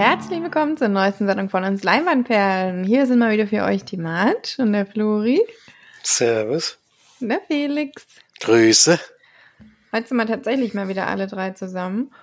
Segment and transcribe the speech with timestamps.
[0.00, 2.84] herzlich willkommen zur neuesten Sendung von uns Leinwandperlen.
[2.84, 5.42] Hier sind mal wieder für euch die Mart und der Flori.
[6.02, 6.78] Servus.
[7.20, 8.06] Und der Felix.
[8.40, 8.98] Grüße.
[9.92, 12.14] Heute sind wir tatsächlich mal wieder alle drei zusammen.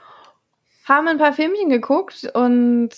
[0.85, 2.89] Haben ein paar Filmchen geguckt und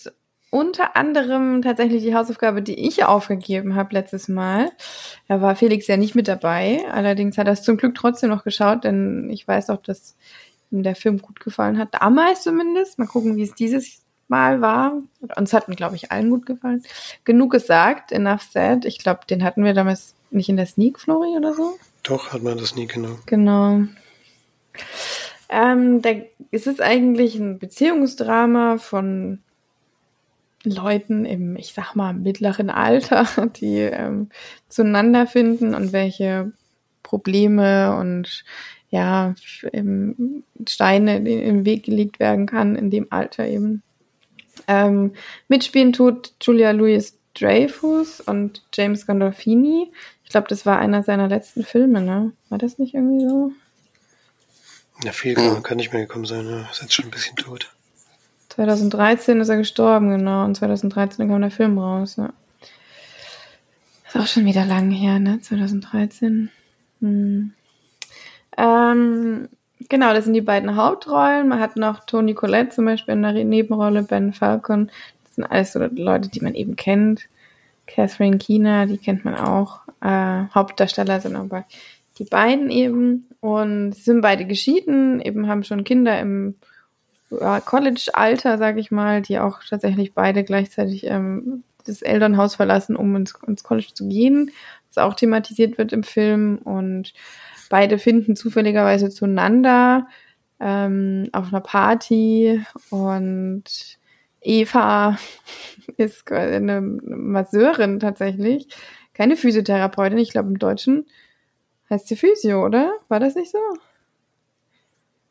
[0.49, 4.71] unter anderem tatsächlich die Hausaufgabe, die ich aufgegeben habe letztes Mal.
[5.27, 6.85] Da war Felix ja nicht mit dabei.
[6.89, 10.15] Allerdings hat er es zum Glück trotzdem noch geschaut, denn ich weiß auch, dass
[10.71, 11.95] ihm der Film gut gefallen hat.
[11.95, 12.97] Damals zumindest.
[12.97, 14.93] Mal gucken, wie es dieses Mal war.
[15.35, 16.83] Uns hatten, glaube ich, allen gut gefallen.
[17.25, 18.85] Genug gesagt, enough said.
[18.85, 21.77] Ich glaube, den hatten wir damals nicht in der Sneak, Flori, oder so?
[22.03, 23.17] Doch, hat man das nie genau.
[23.25, 23.83] Genau.
[25.49, 26.11] Ähm, da,
[26.51, 29.39] es ist eigentlich ein Beziehungsdrama von
[30.63, 33.25] Leuten im, ich sag mal, mittleren Alter,
[33.59, 34.29] die ähm,
[34.67, 36.51] zueinander finden und welche
[37.03, 38.43] Probleme und
[38.91, 39.35] ja,
[40.67, 43.83] Steine im Weg gelegt werden kann in dem Alter eben.
[44.69, 45.13] Ähm,
[45.47, 49.91] mitspielen tut Julia Louis Dreyfus und James Gandolfini.
[50.23, 52.33] Ich glaube, das war einer seiner letzten Filme, ne?
[52.49, 53.51] War das nicht irgendwie so?
[55.03, 56.67] Ja, viel kann, kann nicht mehr gekommen sein, ne?
[56.71, 57.73] Ist jetzt schon ein bisschen tot.
[58.49, 60.45] 2013 ist er gestorben, genau.
[60.45, 62.31] Und 2013 kam der Film raus, ja.
[64.07, 65.41] Ist auch schon wieder lang her, ne?
[65.41, 66.51] 2013.
[67.01, 67.53] Hm.
[68.55, 69.49] Ähm,
[69.87, 71.47] genau, das sind die beiden Hauptrollen.
[71.47, 74.91] Man hat noch Toni Collette zum Beispiel in der Nebenrolle, Ben Falcon.
[75.23, 77.27] Das sind alles so Leute, die man eben kennt.
[77.87, 79.81] Catherine Keener, die kennt man auch.
[80.01, 81.65] Äh, Hauptdarsteller sind aber
[82.19, 83.25] die beiden eben.
[83.41, 86.55] Und sind beide geschieden, eben haben schon Kinder im
[87.31, 93.15] ja, College-Alter, sag ich mal, die auch tatsächlich beide gleichzeitig ähm, das Elternhaus verlassen, um
[93.15, 94.51] ins, ins College zu gehen,
[94.89, 96.57] was auch thematisiert wird im Film.
[96.57, 97.13] Und
[97.69, 100.07] beide finden zufälligerweise zueinander
[100.59, 103.63] ähm, auf einer Party und
[104.41, 105.17] Eva
[105.97, 108.67] ist eine Masseurin tatsächlich,
[109.13, 110.17] keine Physiotherapeutin.
[110.17, 111.05] Ich glaube im Deutschen
[111.89, 112.93] heißt sie Physio, oder?
[113.07, 113.57] War das nicht so?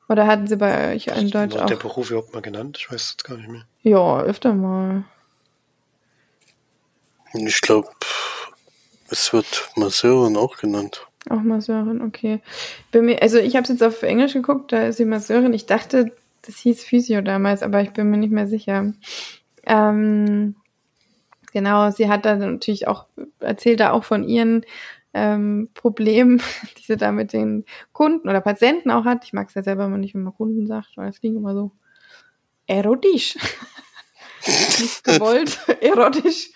[0.08, 1.66] Oder hatten sie bei euch in Deutsch auch?
[1.66, 2.78] der Beruf überhaupt mal genannt?
[2.78, 3.66] Ich weiß es gar nicht mehr.
[3.82, 5.04] Ja, öfter mal.
[7.34, 7.90] Ich glaube,
[9.10, 11.07] es wird Masseurin auch genannt.
[11.28, 12.40] Auch Masseurin, okay.
[12.92, 15.52] Mir, also ich habe es jetzt auf Englisch geguckt, da ist sie Masseurin.
[15.52, 16.12] Ich dachte,
[16.42, 18.92] das hieß Physio damals, aber ich bin mir nicht mehr sicher.
[19.66, 20.54] Ähm,
[21.52, 23.06] genau, sie hat da natürlich auch,
[23.40, 24.64] erzählt da auch von ihren
[25.14, 26.38] ähm, Problemen,
[26.78, 29.24] die sie da mit den Kunden oder Patienten auch hat.
[29.24, 31.54] Ich mag es ja selber immer nicht, wenn man Kunden sagt, weil das klingt immer
[31.54, 31.72] so
[32.66, 33.36] erotisch.
[34.46, 36.50] nicht gewollt, erotisch.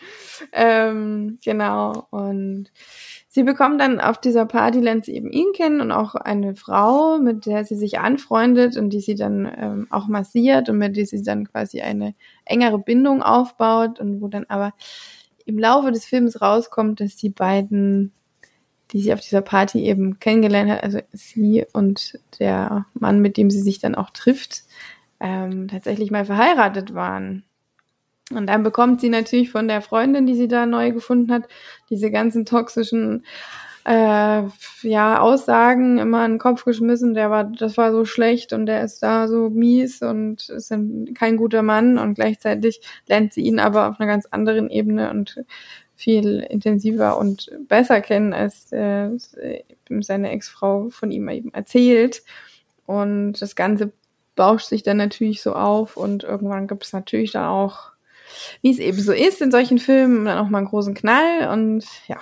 [0.53, 2.07] Ähm, genau.
[2.11, 2.71] Und
[3.33, 7.19] sie bekommt dann auf dieser Party, lernt sie eben ihn kennen und auch eine Frau,
[7.19, 11.07] mit der sie sich anfreundet und die sie dann ähm, auch massiert und mit der
[11.07, 14.75] sie dann quasi eine engere Bindung aufbaut und wo dann aber
[15.47, 18.13] im Laufe des Films rauskommt, dass die beiden,
[18.91, 23.49] die sie auf dieser Party eben kennengelernt hat, also sie und der Mann, mit dem
[23.49, 24.65] sie sich dann auch trifft,
[25.21, 27.45] ähm, tatsächlich mal verheiratet waren.
[28.37, 31.45] Und dann bekommt sie natürlich von der Freundin, die sie da neu gefunden hat,
[31.91, 33.25] diese ganzen toxischen
[33.85, 34.43] äh,
[34.83, 38.85] ja, Aussagen immer in den Kopf geschmissen, der war, das war so schlecht und der
[38.85, 43.59] ist da so mies und ist ein, kein guter Mann und gleichzeitig lernt sie ihn
[43.59, 45.45] aber auf einer ganz anderen Ebene und
[45.95, 49.11] viel intensiver und besser kennen, als äh,
[50.01, 52.23] seine Ex-Frau von ihm eben erzählt.
[52.87, 53.93] Und das Ganze
[54.35, 57.92] bauscht sich dann natürlich so auf und irgendwann gibt es natürlich dann auch
[58.61, 61.85] wie es eben so ist in solchen Filmen, dann auch mal einen großen Knall und
[62.09, 62.19] ja,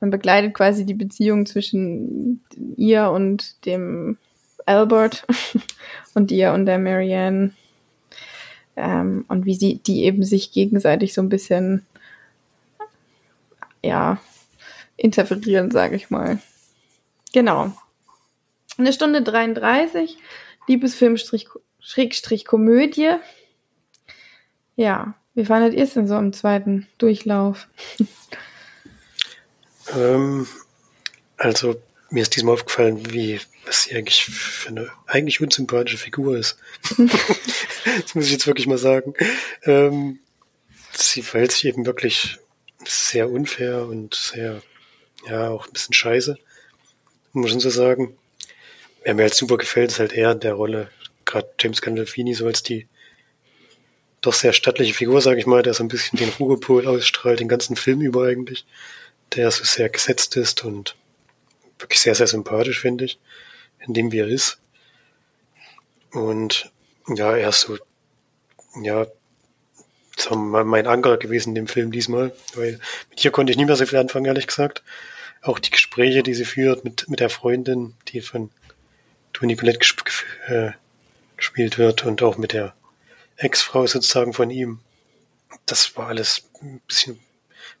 [0.00, 2.42] man begleitet quasi die Beziehung zwischen
[2.76, 4.16] ihr und dem
[4.66, 5.26] Albert
[6.14, 7.52] und ihr und der Marianne
[8.76, 11.86] ähm, und wie sie die eben sich gegenseitig so ein bisschen
[13.82, 14.20] ja
[14.96, 16.38] interferieren, sage ich mal.
[17.32, 17.72] Genau.
[18.76, 20.16] Eine Stunde 33,
[20.66, 21.16] Liebesfilm
[21.80, 23.14] Schrägstrich Komödie.
[24.80, 27.68] Ja, wie fandet ihr es denn so im zweiten Durchlauf?
[29.94, 30.46] ähm,
[31.36, 31.74] also,
[32.08, 36.56] mir ist diesmal aufgefallen, wie, was sie eigentlich für eine eigentlich unsympathische Figur ist.
[36.96, 39.12] das muss ich jetzt wirklich mal sagen.
[39.64, 40.18] Ähm,
[40.92, 42.38] sie verhält sich eben wirklich
[42.86, 44.62] sehr unfair und sehr,
[45.28, 46.38] ja, auch ein bisschen scheiße,
[47.34, 48.16] muss man so sagen.
[49.04, 50.90] Wer mir halt super gefällt, ist halt er in der Rolle,
[51.26, 52.88] gerade James Gandolfini, so als die
[54.20, 57.48] doch sehr stattliche Figur, sage ich mal, der so ein bisschen den Ruhepol ausstrahlt, den
[57.48, 58.66] ganzen Film über eigentlich,
[59.34, 60.96] der so sehr gesetzt ist und
[61.78, 63.18] wirklich sehr, sehr sympathisch, finde ich,
[63.86, 64.58] in dem wie er ist.
[66.12, 66.70] Und
[67.08, 67.78] ja, er ist so,
[68.82, 69.06] ja,
[70.28, 72.78] war mein Anker gewesen in dem Film diesmal, weil
[73.08, 74.82] mit ihr konnte ich nicht mehr so viel anfangen, ehrlich gesagt.
[75.40, 78.50] Auch die Gespräche, die sie führt mit, mit der Freundin, die von
[79.32, 80.02] Toni Collette gesp
[80.48, 80.72] äh,
[81.38, 82.74] gespielt wird und auch mit der
[83.40, 84.80] Ex-Frau sozusagen von ihm.
[85.66, 87.18] Das war alles ein bisschen,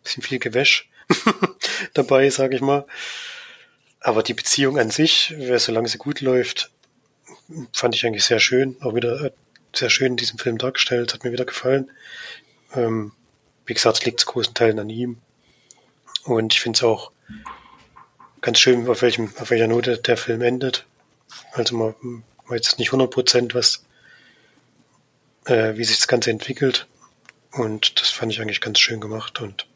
[0.02, 0.88] bisschen viel Gewäsch
[1.94, 2.86] dabei, sage ich mal.
[4.00, 6.70] Aber die Beziehung an sich, solange sie gut läuft,
[7.72, 8.76] fand ich eigentlich sehr schön.
[8.80, 9.30] Auch wieder äh,
[9.74, 11.90] sehr schön in diesem Film dargestellt, hat mir wieder gefallen.
[12.74, 13.12] Ähm,
[13.66, 15.18] wie gesagt, es liegt zu großen Teilen an ihm.
[16.24, 17.12] Und ich finde es auch
[18.40, 20.86] ganz schön, auf, welchem, auf welcher Note der Film endet.
[21.52, 23.84] Also man weiß nicht 100 Prozent, was,
[25.46, 26.86] äh, wie sich das Ganze entwickelt.
[27.52, 29.40] Und das fand ich eigentlich ganz schön gemacht.
[29.40, 29.66] Und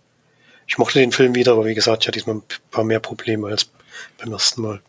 [0.66, 3.48] ich mochte den Film wieder, aber wie gesagt, ich hatte diesmal ein paar mehr Probleme
[3.48, 3.70] als
[4.18, 4.82] beim ersten Mal.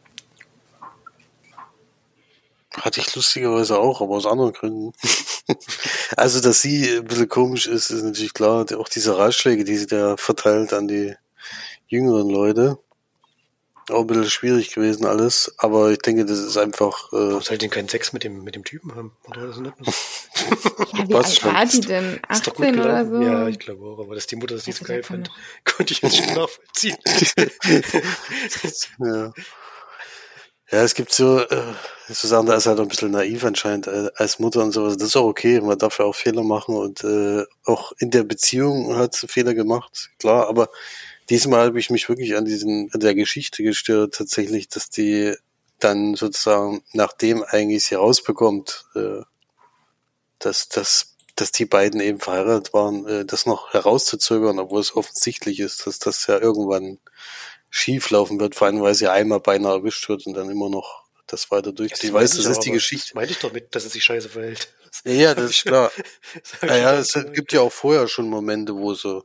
[2.73, 4.93] Hatte ich lustigerweise auch, aber aus anderen Gründen.
[6.17, 8.65] also, dass sie ein bisschen komisch ist, ist natürlich klar.
[8.77, 11.15] Auch diese Ratschläge, die sie da verteilt an die
[11.87, 12.77] jüngeren Leute.
[13.91, 17.13] Auch ein bisschen schwierig gewesen alles, aber ich denke, das ist einfach.
[17.13, 19.11] Äh, Warum soll denn keinen Sex mit dem, mit dem Typen haben?
[19.29, 19.73] Oder das nicht?
[20.93, 22.19] ja, wie alt war die denn?
[22.27, 23.21] 18 oder so?
[23.21, 25.29] Ja, ich glaube auch, aber dass die Mutter das nicht so geil fand,
[25.65, 26.97] konnte ich jetzt schon nachvollziehen.
[28.99, 29.33] ja.
[30.71, 31.73] Ja, es gibt so, äh,
[32.09, 34.97] so Sachen, da ist halt ein bisschen naiv anscheinend äh, als Mutter und sowas.
[34.97, 38.23] Das ist auch okay, man darf ja auch Fehler machen und äh, auch in der
[38.23, 40.69] Beziehung hat sie Fehler gemacht, klar, aber
[41.29, 45.35] diesmal habe ich mich wirklich an diesen, an der Geschichte gestört, tatsächlich, dass die
[45.79, 49.21] dann sozusagen, nachdem eigentlich sie rausbekommt, äh,
[50.39, 55.59] dass, dass, dass die beiden eben verheiratet waren, äh, das noch herauszuzögern, obwohl es offensichtlich
[55.59, 56.99] ist, dass das ja irgendwann
[57.69, 61.03] schief laufen wird, vor allem weil sie einmal beinahe erwischt wird und dann immer noch
[61.27, 62.05] das weiter durchzieht.
[62.05, 63.07] Ich weiß, das ist die Geschichte.
[63.09, 64.69] Das meinte ich doch mit, dass es sich scheiße verhält.
[65.03, 65.91] Ja, das ist klar.
[66.61, 69.21] naja, es gibt ja auch vorher schon Momente, wo sie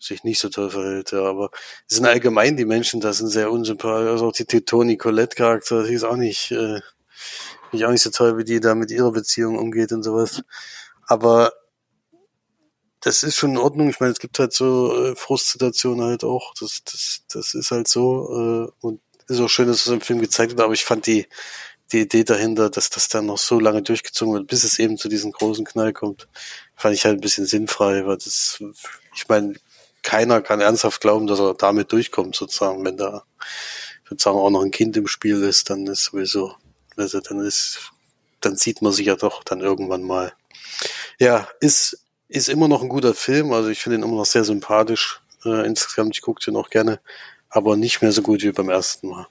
[0.00, 1.50] sich nicht so toll verhält, ja, aber
[1.88, 5.84] es sind allgemein die Menschen, das sind sehr unsympathisch, also auch die Toni Colette Charakter,
[5.84, 6.80] die ist auch nicht, äh,
[7.72, 10.42] nicht auch nicht so toll, wie die da mit ihrer Beziehung umgeht und sowas.
[11.06, 11.52] Aber
[13.00, 13.88] das ist schon in Ordnung.
[13.88, 16.54] Ich meine, es gibt halt so äh, Frustsituationen halt auch.
[16.60, 18.68] Das, das, das ist halt so.
[18.68, 19.00] Äh, und
[19.30, 21.26] ist auch schön, dass es im Film gezeigt wird, aber ich fand die,
[21.92, 25.08] die Idee dahinter, dass das dann noch so lange durchgezogen wird, bis es eben zu
[25.08, 26.28] diesem großen Knall kommt,
[26.76, 28.62] fand ich halt ein bisschen sinnfrei, weil das,
[29.14, 29.54] ich meine,
[30.02, 33.24] keiner kann ernsthaft glauben, dass er damit durchkommt, sozusagen, wenn da
[34.08, 36.54] sozusagen auch noch ein Kind im Spiel ist, dann ist sowieso,
[36.96, 37.92] also dann ist,
[38.40, 40.32] dann sieht man sich ja doch dann irgendwann mal.
[41.18, 44.44] Ja, ist ist immer noch ein guter Film, also ich finde ihn immer noch sehr
[44.44, 45.20] sympathisch.
[45.44, 47.00] Äh, insgesamt, ich gucke den auch gerne,
[47.48, 49.26] aber nicht mehr so gut wie beim ersten Mal.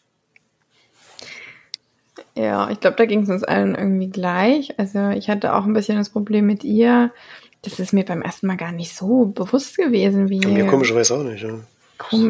[2.36, 4.78] Ja, ich glaube, da ging es uns allen irgendwie gleich.
[4.78, 7.12] Also ich hatte auch ein bisschen das Problem mit ihr.
[7.62, 10.40] Das ist mir beim ersten Mal gar nicht so bewusst gewesen, wie.
[10.40, 11.60] Mir komischerweise auch nicht, ja.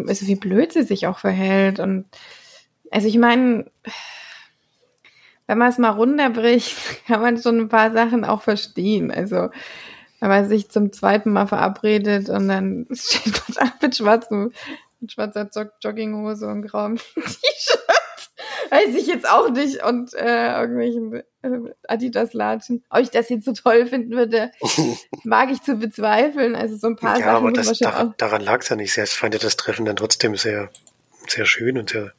[0.07, 1.79] Also wie blöd sie sich auch verhält.
[1.79, 2.05] Und
[2.91, 3.69] also ich meine,
[5.47, 6.75] wenn man es mal runterbricht,
[7.07, 9.11] kann man schon ein paar Sachen auch verstehen.
[9.11, 9.49] Also
[10.19, 14.51] wenn man sich zum zweiten Mal verabredet und dann steht man da mit schwarzem,
[14.99, 15.49] mit schwarzer
[15.81, 17.98] Jogginghose und grauem T-Shirt.
[18.69, 19.83] Weiß ich jetzt auch nicht.
[19.83, 22.83] Und äh, irgendwelchen äh, Adidas-Latschen.
[22.89, 24.51] Ob ich das jetzt so toll finden würde,
[25.23, 26.55] mag ich zu bezweifeln.
[26.55, 27.47] Also so ein paar ja, Sachen.
[27.47, 28.97] Aber das, daran, daran lag es ja nicht.
[28.97, 30.69] Ich fand ja das Treffen dann trotzdem sehr,
[31.27, 32.13] sehr schön und sehr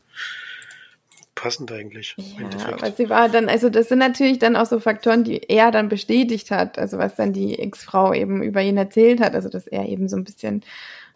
[1.40, 2.14] passend eigentlich.
[2.18, 5.70] Ja, aber sie war dann, also das sind natürlich dann auch so Faktoren, die er
[5.70, 9.66] dann bestätigt hat, also was dann die Ex-Frau eben über ihn erzählt hat, also dass
[9.66, 10.62] er eben so ein bisschen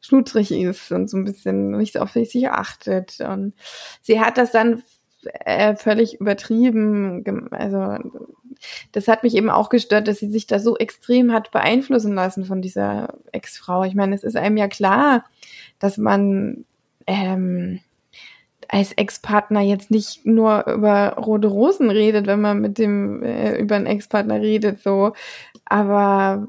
[0.00, 3.54] schludrig ist und so ein bisschen nicht auf sich achtet und
[4.02, 4.82] sie hat das dann
[5.26, 7.98] äh, völlig übertrieben, also
[8.92, 12.44] das hat mich eben auch gestört, dass sie sich da so extrem hat beeinflussen lassen
[12.44, 13.84] von dieser Ex-Frau.
[13.84, 15.24] Ich meine, es ist einem ja klar,
[15.78, 16.64] dass man
[17.06, 17.80] ähm,
[18.68, 23.76] als Ex-Partner jetzt nicht nur über rote Rosen redet, wenn man mit dem äh, über
[23.76, 25.12] einen Ex-Partner redet, so,
[25.64, 26.48] aber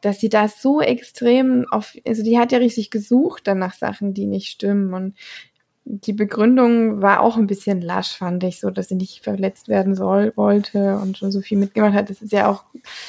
[0.00, 4.14] dass sie da so extrem auf, also die hat ja richtig gesucht dann nach Sachen,
[4.14, 5.16] die nicht stimmen und
[5.88, 9.94] die Begründung war auch ein bisschen lasch, fand ich, so, dass sie nicht verletzt werden
[9.94, 12.10] soll, wollte und schon so viel mitgemacht hat.
[12.10, 12.64] Das ist ja auch,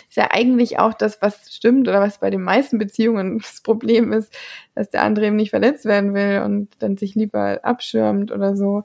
[0.07, 4.13] ist ja eigentlich auch das, was stimmt oder was bei den meisten Beziehungen das Problem
[4.13, 4.31] ist,
[4.75, 8.83] dass der andere eben nicht verletzt werden will und dann sich lieber abschirmt oder so.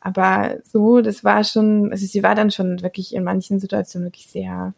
[0.00, 4.26] Aber so, das war schon, also sie war dann schon wirklich in manchen Situationen wirklich
[4.26, 4.74] sehr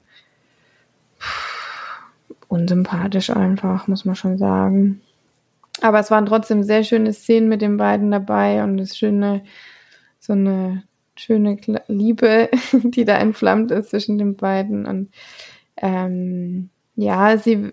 [2.49, 5.01] unsympathisch einfach, muss man schon sagen.
[5.83, 9.43] Aber es waren trotzdem sehr schöne Szenen mit den beiden dabei und es schöne,
[10.21, 10.85] so eine
[11.17, 11.59] schöne
[11.89, 14.87] Liebe, die da entflammt ist zwischen den beiden.
[14.87, 15.11] Und
[15.77, 17.73] ähm, ja, sie,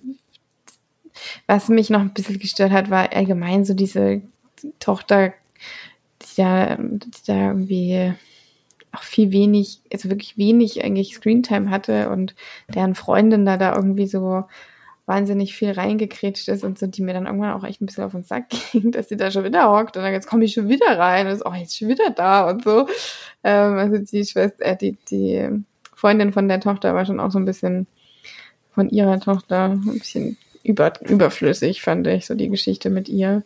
[1.46, 4.24] was mich noch ein bisschen gestört hat, war allgemein so diese
[4.80, 5.34] Tochter,
[6.22, 8.14] die da, die da irgendwie
[8.92, 12.34] auch viel wenig, also wirklich wenig eigentlich Screentime hatte und
[12.74, 14.46] deren Freundin da da irgendwie so
[15.10, 18.12] wahnsinnig viel reingekretscht ist und so, die mir dann irgendwann auch echt ein bisschen auf
[18.12, 20.70] den Sack ging, dass sie da schon wieder hockt und dann jetzt komme ich schon
[20.70, 22.88] wieder rein und ist, oh, jetzt schon wieder da und so.
[23.44, 25.50] Ähm, also die Schwester, äh, die, die
[25.96, 27.88] Freundin von der Tochter war schon auch so ein bisschen
[28.76, 33.44] von ihrer Tochter ein bisschen über, überflüssig, fand ich, so die Geschichte mit ihr.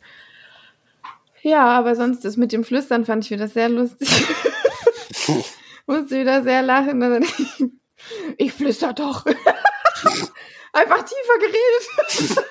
[1.44, 4.10] Ja, aber sonst das mit dem Flüstern fand ich wieder sehr lustig.
[5.88, 7.26] Musste wieder sehr lachen.
[8.38, 9.24] Ich flüster doch
[10.74, 12.46] einfach tiefer geredet.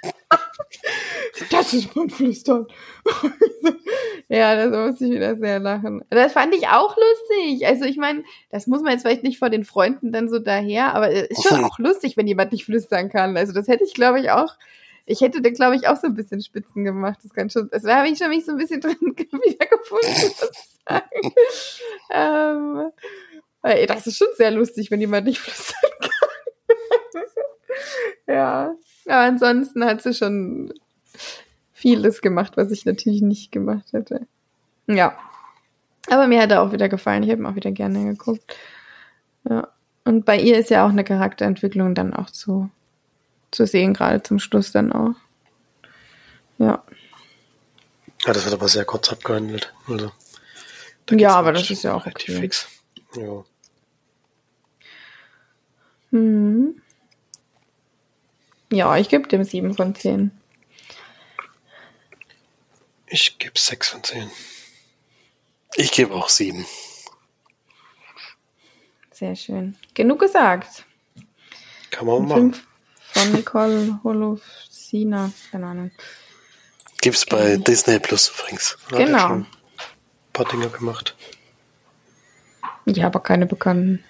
[1.50, 2.66] das ist mein Flüstern.
[4.28, 6.04] ja, das muss ich wieder sehr lachen.
[6.10, 7.66] Das fand ich auch lustig.
[7.66, 10.94] Also ich meine, das muss man jetzt vielleicht nicht vor den Freunden dann so daher,
[10.94, 13.36] aber es ist schon auch lustig, wenn jemand nicht flüstern kann.
[13.36, 14.56] Also das hätte ich, glaube ich, auch,
[15.06, 17.18] ich hätte da, glaube ich, auch so ein bisschen Spitzen gemacht.
[17.22, 20.50] Das kann schon, also da habe ich schon mich so ein bisschen drin wiedergefunden, muss
[20.50, 21.32] ich sagen.
[22.10, 22.92] ähm,
[23.86, 26.07] das ist schon sehr lustig, wenn jemand nicht flüstern kann
[28.26, 28.74] ja.
[29.06, 30.72] Aber ansonsten hat sie schon
[31.72, 34.26] vieles gemacht, was ich natürlich nicht gemacht hätte.
[34.86, 35.16] Ja.
[36.10, 37.22] Aber mir hat er auch wieder gefallen.
[37.22, 38.56] Ich habe ihn auch wieder gerne geguckt.
[39.48, 39.68] Ja.
[40.04, 42.70] Und bei ihr ist ja auch eine Charakterentwicklung dann auch zu,
[43.50, 45.14] zu sehen, gerade zum Schluss dann auch.
[46.58, 46.82] Ja.
[48.24, 49.72] Ja, das wird aber sehr kurz abgehandelt.
[49.86, 50.10] Also,
[51.10, 52.32] ja, aber das ist ja auch okay.
[52.32, 52.68] Fix.
[53.14, 53.44] Ja.
[56.10, 56.80] Hm.
[58.70, 60.30] Ja, ich gebe dem 7 von 10.
[63.06, 64.30] Ich gebe 6 von 10.
[65.76, 66.66] Ich gebe auch 7.
[69.10, 69.76] Sehr schön.
[69.94, 70.84] Genug gesagt.
[71.90, 72.56] Kann man auch machen.
[73.12, 75.32] Von Nicole Holofsina.
[75.50, 75.90] Keine Ahnung.
[77.00, 77.64] Gibt's bei ähm.
[77.64, 78.76] Disney Plus übrigens.
[78.90, 79.28] Genau.
[79.34, 79.46] Ein
[80.32, 81.16] paar Dinge gemacht.
[82.84, 84.04] Ja, aber keine bekannten.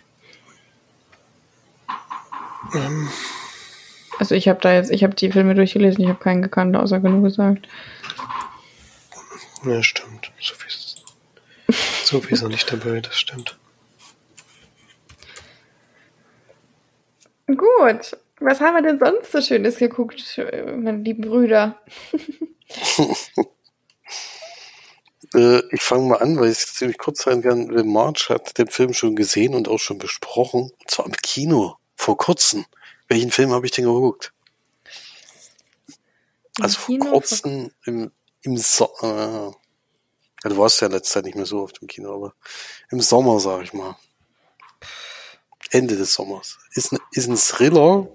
[2.74, 3.08] Ähm,
[4.18, 7.00] also ich habe da jetzt, ich habe die Filme durchgelesen, ich habe keinen gekannt, außer
[7.00, 7.68] genug gesagt.
[9.64, 10.32] Ja, stimmt.
[10.40, 11.04] So viel ist,
[12.04, 13.58] so viel ist noch nicht dabei, das stimmt.
[17.46, 18.16] Gut.
[18.40, 20.40] Was haben wir denn sonst so Schönes geguckt,
[20.76, 21.80] meine lieben Brüder?
[25.34, 27.66] äh, ich fange mal an, weil ich ziemlich kurz sein kann.
[27.86, 30.70] March hat den Film schon gesehen und auch schon besprochen.
[30.78, 32.64] Und zwar im Kino, vor kurzem.
[33.08, 34.32] Welchen Film habe ich denn geguckt?
[36.58, 38.10] Im also Kino vor kurzem im,
[38.42, 39.52] im so äh,
[40.44, 42.34] ja, du warst ja letzte Zeit nicht mehr so oft im Kino, aber
[42.90, 43.96] im Sommer, sag ich mal.
[45.70, 46.58] Ende des Sommers.
[46.72, 48.08] Ist, ein, ist ein Thriller.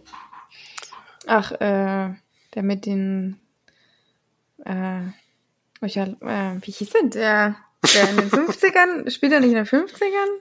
[1.28, 2.14] Ach, äh,
[2.56, 3.40] der mit den,
[4.66, 5.02] äh,
[5.82, 6.16] ich, äh,
[6.62, 7.58] wie hieß denn der?
[7.94, 10.40] Der in den 50ern, spielt er nicht in den 50ern?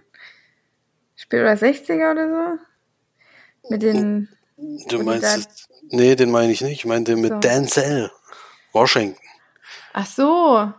[1.16, 3.70] Spielt er 60er oder so?
[3.70, 4.28] Mit den,
[4.88, 6.72] Du meinst, nee, den meine ich nicht.
[6.72, 7.38] Ich meinte mit so.
[7.38, 8.10] Denzel
[8.72, 9.20] Washington.
[9.92, 10.72] Ach so.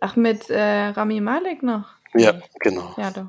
[0.00, 1.88] Ach, mit äh, Rami Malek noch?
[2.14, 2.94] Ja, genau.
[2.96, 3.26] Ja, doch.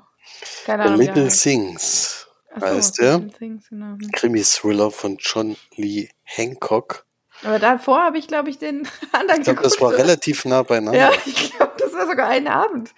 [0.65, 3.19] Keine Ahnung, The Little Things so, heißt der.
[3.19, 3.97] Genau.
[4.13, 7.05] Krimi-Thriller von John Lee Hancock.
[7.43, 10.99] Aber davor habe ich, glaube ich, den anderen Ich glaube, das war relativ nah beieinander.
[10.99, 12.93] Ja, ich glaube, das war sogar ein Abend.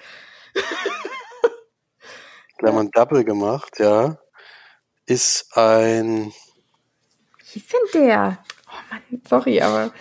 [2.61, 4.17] Da haben wir ein Double gemacht, ja.
[5.05, 6.33] Ist ein
[7.51, 8.44] hieß denn der?
[8.68, 9.91] Oh Mann, sorry, aber.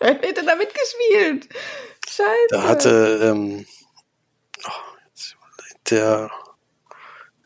[0.00, 1.48] er hätte da mitgespielt.
[2.08, 2.48] Scheiße.
[2.50, 3.66] Da hatte, ähm,
[4.66, 4.70] oh,
[5.90, 6.30] der,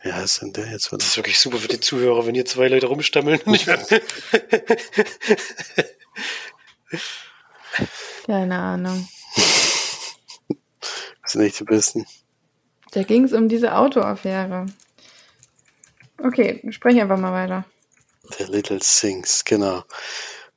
[0.02, 0.92] wie heißt denn der jetzt?
[0.92, 3.40] Das ist wirklich super für die Zuhörer, wenn hier zwei Leute rumstammeln.
[8.26, 9.08] Keine Ahnung.
[11.22, 12.06] Das sind nicht die Besten.
[12.92, 14.66] Da ging es um diese Autoaffäre.
[16.22, 17.64] Okay, spreche einfach mal weiter.
[18.30, 19.84] The Little Things, genau.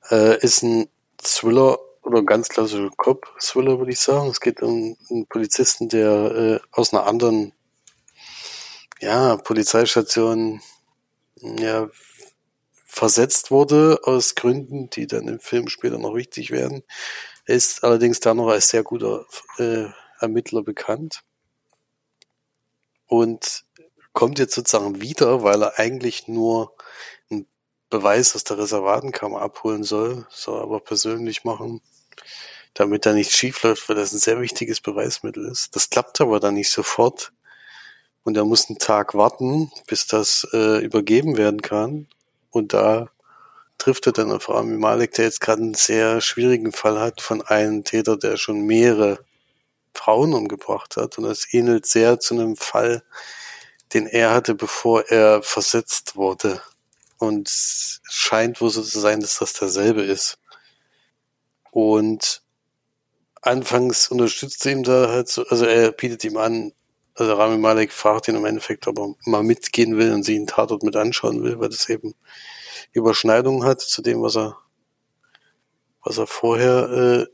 [0.09, 0.89] Äh, ist ein
[1.21, 4.29] Thriller oder ganz klassischer Cop-Thriller, würde ich sagen.
[4.29, 7.53] Es geht um einen Polizisten, der äh, aus einer anderen
[8.99, 10.61] ja, Polizeistation
[11.41, 11.89] ja,
[12.85, 16.83] versetzt wurde, aus Gründen, die dann im Film später noch wichtig werden.
[17.45, 19.25] Er ist allerdings da noch als sehr guter
[19.57, 19.85] äh,
[20.19, 21.23] Ermittler bekannt.
[23.05, 23.65] Und
[24.13, 26.75] kommt jetzt sozusagen wieder, weil er eigentlich nur
[27.89, 31.81] Beweis aus der Reservatenkammer abholen soll, soll aber persönlich machen,
[32.73, 35.75] damit da nichts schief läuft, weil das ein sehr wichtiges Beweismittel ist.
[35.75, 37.31] Das klappt aber dann nicht sofort.
[38.23, 42.07] Und er muss einen Tag warten, bis das äh, übergeben werden kann.
[42.51, 43.09] Und da
[43.77, 47.41] trifft er dann auf Rami Malek, der jetzt gerade einen sehr schwierigen Fall hat von
[47.41, 49.19] einem Täter, der schon mehrere
[49.93, 51.17] Frauen umgebracht hat.
[51.17, 53.03] Und das ähnelt sehr zu einem Fall,
[53.93, 56.61] den er hatte, bevor er versetzt wurde.
[57.19, 60.37] Und es scheint wohl so zu sein, dass das derselbe ist.
[61.71, 62.41] Und
[63.41, 66.73] anfangs unterstützt er ihm da halt so, also er bietet ihm an,
[67.15, 70.47] also Rami Malek fragt ihn im Endeffekt, ob er mal mitgehen will und sich einen
[70.47, 72.13] Tatort mit anschauen will, weil das eben
[72.91, 74.57] Überschneidungen hat zu dem, was er,
[76.03, 77.25] was er vorher, äh,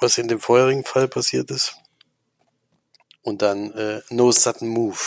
[0.00, 1.74] was in dem vorherigen Fall passiert ist.
[3.22, 4.98] Und dann äh, No Sudden Move.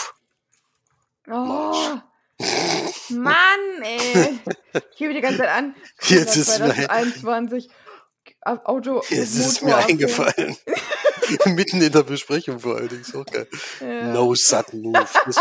[1.30, 1.98] Oh.
[3.10, 4.40] Mann, ey.
[4.90, 5.74] Ich gebe die ganze Zeit an.
[6.02, 7.68] Jetzt ist 2021.
[8.42, 9.02] Auto.
[9.08, 10.56] Jetzt ist mir eingefallen.
[11.46, 13.04] Mitten in der Besprechung vor allen Dingen.
[13.04, 13.48] So geil.
[13.80, 14.12] Ja.
[14.12, 15.08] No sudden move.
[15.24, 15.36] Das,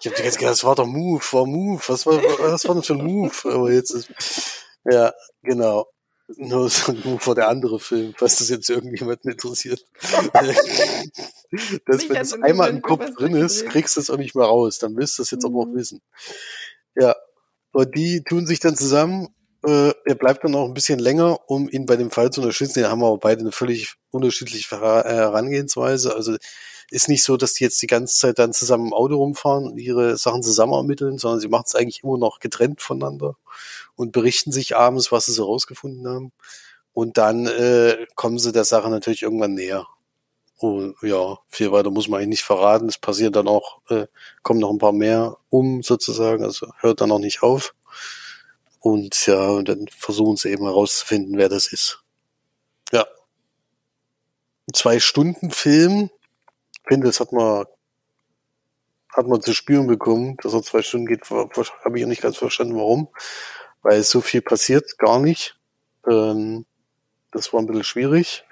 [0.00, 1.82] ich habe die ganze gedacht, das war doch Move, war Move.
[1.86, 3.32] Was war, was war denn für ein Move?
[3.44, 4.08] Aber jetzt ist,
[4.84, 5.12] ja,
[5.42, 5.86] genau.
[6.36, 9.82] No sudden move war der andere Film, was das jetzt irgendjemanden interessiert.
[11.86, 14.78] das, wenn es einmal im Kopf drin ist, kriegst du es auch nicht mehr raus.
[14.78, 15.54] Dann willst du es jetzt mhm.
[15.54, 15.76] aber auch mhm.
[15.76, 16.02] wissen.
[16.98, 17.14] Ja.
[17.72, 19.28] Und die tun sich dann zusammen
[19.64, 22.82] äh, er bleibt dann auch ein bisschen länger, um ihn bei dem Fall zu unterstützen.
[22.82, 26.14] Da haben wir aber beide eine völlig unterschiedliche äh, Herangehensweise.
[26.14, 26.36] Also
[26.90, 29.78] ist nicht so, dass die jetzt die ganze Zeit dann zusammen im Auto rumfahren und
[29.78, 33.36] ihre Sachen zusammen ermitteln, sondern sie machen es eigentlich immer noch getrennt voneinander
[33.96, 36.32] und berichten sich abends, was sie so rausgefunden haben.
[36.92, 39.86] Und dann äh, kommen sie der Sache natürlich irgendwann näher.
[40.58, 42.88] Und ja, viel weiter muss man eigentlich nicht verraten.
[42.88, 44.08] Es passiert dann auch, äh,
[44.42, 47.74] kommen noch ein paar mehr um sozusagen, also hört dann auch nicht auf.
[48.80, 52.02] Und ja, und dann versuchen sie eben herauszufinden, wer das ist.
[52.92, 53.06] Ja.
[54.72, 56.10] Zwei Stunden Film.
[56.72, 57.66] Ich finde, das hat man,
[59.12, 61.28] hat man zu spüren bekommen, dass er zwei Stunden geht.
[61.30, 63.08] Habe ich nicht ganz verstanden, warum.
[63.82, 65.56] Weil so viel passiert gar nicht.
[66.08, 66.66] Ähm,
[67.30, 68.44] das war ein bisschen schwierig.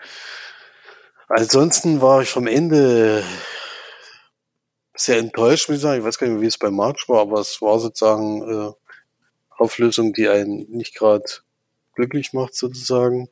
[1.28, 3.24] Ansonsten war ich vom Ende
[4.94, 6.00] sehr enttäuscht, muss ich sagen.
[6.00, 8.72] Ich weiß gar nicht mehr, wie es bei March war, aber es war sozusagen äh,
[9.50, 11.24] Auflösung, die einen nicht gerade
[11.94, 13.28] glücklich macht, sozusagen.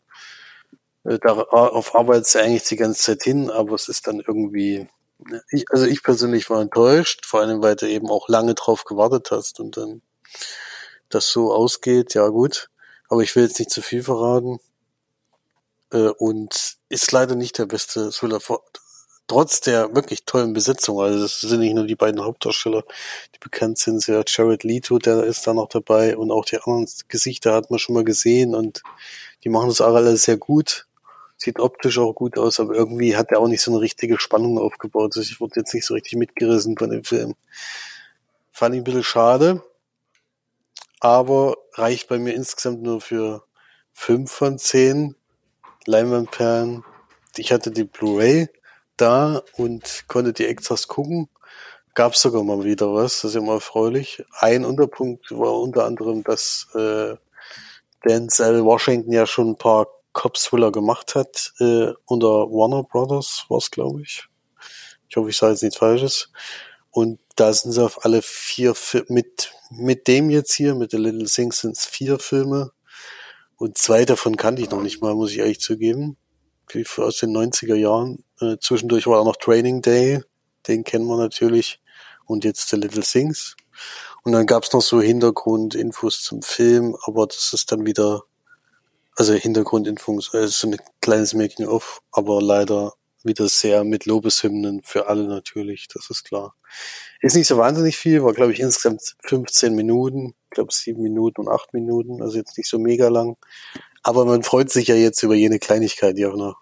[1.05, 4.89] Äh, darauf arbeitet sie eigentlich die ganze Zeit hin, aber es ist dann irgendwie,
[5.51, 9.31] ich, also ich persönlich war enttäuscht, vor allem, weil du eben auch lange drauf gewartet
[9.31, 10.03] hast und dann
[11.09, 12.71] das so ausgeht, ja gut.
[13.09, 14.59] Aber ich will jetzt nicht zu viel verraten.
[15.95, 18.41] Äh, und ist leider nicht der beste Thriller
[19.27, 22.85] trotz der wirklich tollen Besetzung, also es sind nicht nur die beiden Hauptdarsteller,
[23.35, 26.87] die bekannt sind, ja Jared Leto, der ist da noch dabei und auch die anderen
[27.09, 28.83] Gesichter hat man schon mal gesehen und
[29.43, 30.87] die machen das auch alle sehr gut.
[31.37, 34.59] Sieht optisch auch gut aus, aber irgendwie hat er auch nicht so eine richtige Spannung
[34.59, 35.17] aufgebaut.
[35.17, 37.35] Also ich wurde jetzt nicht so richtig mitgerissen von dem Film.
[38.53, 39.63] Fand ich ein bisschen schade,
[41.01, 43.43] aber reicht bei mir insgesamt nur für
[43.93, 45.17] fünf von zehn
[45.87, 46.85] Leinwandperlen.
[47.37, 48.49] Ich hatte die Blu-ray,
[48.97, 51.29] da und konnte die Extras gucken.
[51.95, 54.25] Gab sogar mal wieder was, das ist immer erfreulich.
[54.39, 57.15] Ein Unterpunkt war unter anderem, dass äh,
[58.05, 63.71] Denzel Washington ja schon ein paar Cop-Thriller gemacht hat, äh, unter Warner Brothers war es,
[63.71, 64.25] glaube ich.
[65.09, 66.31] Ich hoffe, ich sage jetzt nichts Falsches.
[66.91, 68.75] Und da sind sie auf alle vier
[69.09, 72.73] mit mit dem jetzt hier, mit The Little Things sind es vier Filme.
[73.57, 76.17] Und zwei davon kannte ich noch nicht mal, muss ich ehrlich zugeben.
[76.97, 78.25] Aus den 90er Jahren.
[78.41, 80.23] Äh, zwischendurch war auch noch Training Day,
[80.67, 81.81] den kennen wir natürlich.
[82.27, 83.55] Und jetzt The Little Things.
[84.23, 88.23] Und dann gab's noch so Hintergrundinfos zum Film, aber das ist dann wieder,
[89.17, 95.25] also Hintergrundinfos, äh, so ein kleines Making-of, aber leider wieder sehr mit Lobeshymnen für alle
[95.25, 96.55] natürlich, das ist klar.
[97.21, 101.49] Ist nicht so wahnsinnig viel, war glaube ich insgesamt 15 Minuten, glaube 7 Minuten und
[101.49, 103.37] 8 Minuten, also jetzt nicht so mega lang.
[104.03, 106.57] Aber man freut sich ja jetzt über jene Kleinigkeit, die auf einer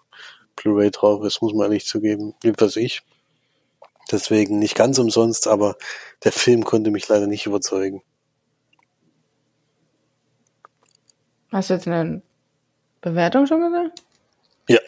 [0.55, 2.33] Blu-ray drauf ist, muss man ehrlich zugeben.
[2.43, 3.01] Jedenfalls ich.
[4.11, 5.75] Deswegen nicht ganz umsonst, aber
[6.23, 8.03] der Film konnte mich leider nicht überzeugen.
[11.51, 12.21] Hast du jetzt eine
[13.01, 14.03] Bewertung schon gesagt?
[14.67, 14.79] Ja,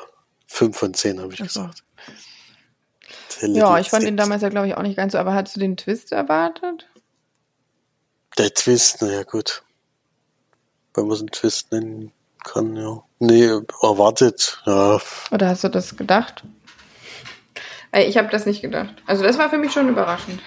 [0.47, 1.83] fünf von zehn habe ich Ach gesagt.
[3.41, 5.59] Ja, ich fand ihn damals ja, glaube ich, auch nicht ganz so, aber hast du
[5.59, 6.87] den Twist erwartet?
[8.37, 9.63] Der Twist, naja, gut.
[10.93, 12.11] Wenn man es einen Twist nennen
[12.43, 13.03] kann, ja.
[13.19, 13.45] Nee,
[13.81, 14.99] erwartet, ja.
[15.31, 16.43] Oder hast du das gedacht?
[17.93, 18.93] Ich habe das nicht gedacht.
[19.05, 20.41] Also das war für mich schon überraschend.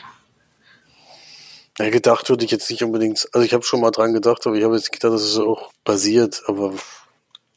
[1.79, 3.27] Ja, gedacht würde ich jetzt nicht unbedingt.
[3.33, 5.73] Also ich habe schon mal dran gedacht, aber ich habe jetzt gedacht, dass es auch
[5.85, 6.43] basiert.
[6.47, 6.75] Aber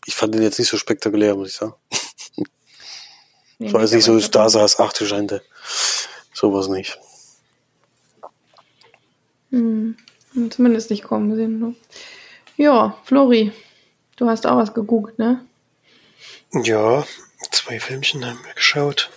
[0.05, 1.73] ich fand den jetzt nicht so spektakulär, muss ich sagen.
[3.57, 5.43] Nee, ich weiß nicht so, da saß, ach du Schande.
[6.33, 6.97] Sowas nicht.
[9.51, 9.95] Hm.
[10.49, 11.59] Zumindest nicht kommen sehen.
[11.59, 11.75] Ne?
[12.57, 13.51] Ja, Flori,
[14.15, 15.45] du hast auch was geguckt, ne?
[16.53, 17.05] Ja,
[17.51, 19.09] zwei Filmchen haben wir geschaut.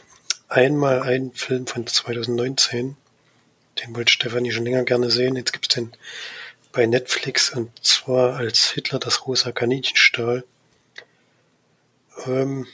[0.48, 2.96] Einmal ein Film von 2019.
[3.80, 5.36] Den wollte Stefanie schon länger gerne sehen.
[5.36, 5.92] Jetzt gibt's den
[6.72, 10.44] bei Netflix und zwar als Hitler das rosa Kaninchenstahl.
[12.26, 12.66] Ähm,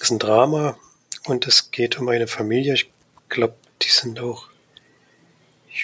[0.00, 0.76] ist ein Drama
[1.24, 2.74] und es geht um eine Familie.
[2.74, 2.90] Ich
[3.28, 4.48] glaube, die sind auch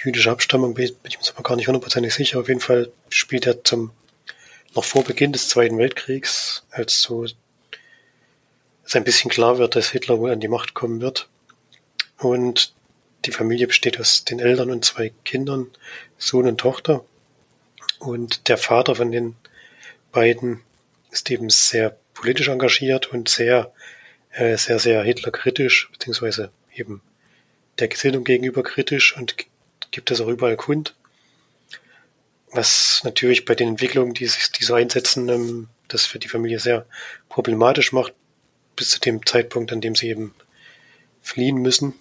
[0.03, 2.39] jüdischer Abstammung, bin ich mir aber gar nicht hundertprozentig sicher.
[2.39, 3.91] Auf jeden Fall spielt er zum
[4.75, 7.25] noch vor Beginn des Zweiten Weltkriegs, als so
[8.89, 11.29] es ein bisschen klar wird, dass Hitler wohl an die Macht kommen wird.
[12.17, 12.73] Und
[13.25, 15.67] die Familie besteht aus den Eltern und zwei Kindern,
[16.17, 17.05] Sohn und Tochter.
[17.99, 19.35] Und der Vater von den
[20.11, 20.61] beiden
[21.11, 23.71] ist eben sehr politisch engagiert und sehr,
[24.31, 27.01] äh, sehr, sehr Hitler-kritisch, beziehungsweise eben
[27.77, 29.35] der Gesinnung gegenüber kritisch und
[29.91, 30.95] gibt es auch überall kund.
[32.51, 36.59] Was natürlich bei den Entwicklungen, die sich die so einsetzen, ähm, das für die Familie
[36.59, 36.85] sehr
[37.29, 38.13] problematisch macht,
[38.75, 40.33] bis zu dem Zeitpunkt, an dem sie eben
[41.21, 41.93] fliehen müssen.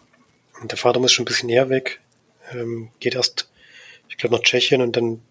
[0.60, 2.00] Und der Vater muss schon ein bisschen näher weg,
[2.52, 3.50] ähm, geht erst,
[4.08, 5.22] ich glaube, nach Tschechien und dann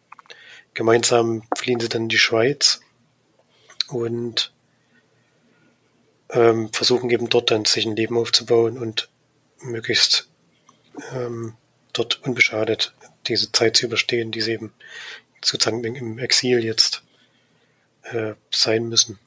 [0.73, 2.81] gemeinsam fliehen sie dann in die Schweiz
[3.89, 4.53] und
[6.29, 9.09] ähm, versuchen eben dort dann sich ein Leben aufzubauen und
[9.61, 10.29] möglichst
[11.13, 11.55] ähm,
[11.97, 12.93] dort unbeschadet
[13.27, 14.73] diese Zeit zu überstehen, die sie eben
[15.43, 17.03] sozusagen im Exil jetzt
[18.03, 19.19] äh, sein müssen.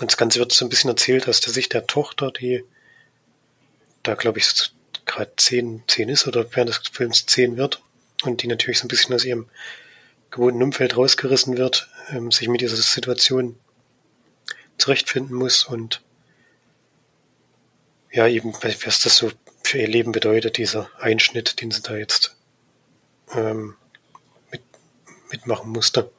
[0.00, 2.64] Und das Ganze wird so ein bisschen erzählt aus der Sicht der Tochter, die
[4.02, 4.72] da, glaube ich,
[5.06, 7.82] gerade zehn, zehn ist oder während des Films zehn wird
[8.22, 9.48] und die natürlich so ein bisschen aus ihrem
[10.30, 13.58] gewohnten Umfeld rausgerissen wird, ähm, sich mit dieser Situation
[14.78, 16.02] zurechtfinden muss und
[18.10, 19.30] ja, eben, was das so
[19.64, 22.36] für ihr Leben bedeutet, dieser Einschnitt, den sie da jetzt
[23.34, 23.76] ähm,
[24.50, 24.62] mit,
[25.30, 26.10] mitmachen musste.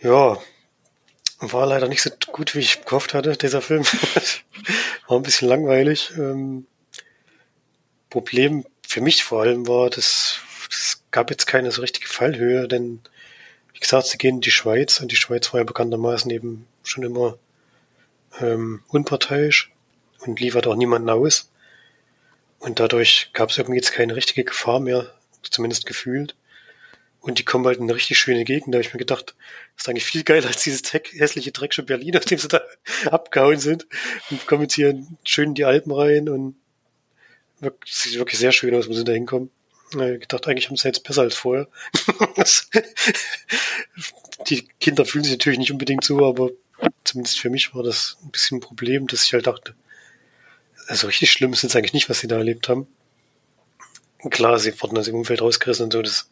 [0.00, 0.38] Ja,
[1.40, 3.84] war leider nicht so gut, wie ich gehofft hatte, dieser Film.
[5.06, 6.10] war ein bisschen langweilig.
[6.16, 6.66] Ähm,
[8.10, 13.00] Problem für mich vor allem war, dass es gab jetzt keine so richtige Fallhöhe, denn
[13.72, 17.04] wie gesagt, sie gehen in die Schweiz und die Schweiz war ja bekanntermaßen eben schon
[17.04, 17.38] immer
[18.40, 19.72] ähm, unparteiisch
[20.20, 21.50] und liefert auch niemanden aus.
[22.58, 26.34] Und dadurch gab es irgendwie jetzt keine richtige Gefahr mehr, zumindest gefühlt.
[27.20, 28.72] Und die kommen halt in eine richtig schöne Gegend.
[28.72, 29.34] Da habe ich mir gedacht,
[29.74, 32.62] das ist eigentlich viel geiler als dieses hässliche Drecksche Berlin, auf dem sie da
[33.10, 33.86] abgehauen sind.
[34.30, 36.56] Und kommen jetzt hier schön in die Alpen rein und
[37.60, 39.50] wirklich, sieht wirklich sehr schön aus, wo sie da hinkommen.
[39.90, 41.66] Ich gedacht, eigentlich haben sie jetzt besser als vorher.
[44.48, 46.50] die Kinder fühlen sich natürlich nicht unbedingt so, aber
[47.04, 49.74] zumindest für mich war das ein bisschen ein Problem, dass ich halt dachte,
[50.86, 52.86] also richtig schlimm ist jetzt eigentlich nicht, was sie da erlebt haben.
[54.30, 56.30] Klar, sie wurden aus dem Umfeld rausgerissen und so, das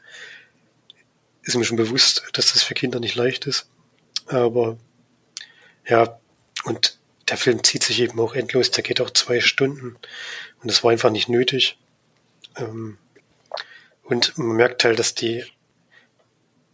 [1.43, 3.69] ist mir schon bewusst, dass das für Kinder nicht leicht ist.
[4.27, 4.77] Aber
[5.87, 6.19] ja,
[6.65, 9.97] und der Film zieht sich eben auch endlos, der geht auch zwei Stunden
[10.63, 11.79] und das war einfach nicht nötig.
[12.57, 12.99] Ähm,
[14.03, 15.45] und man merkt halt, dass die,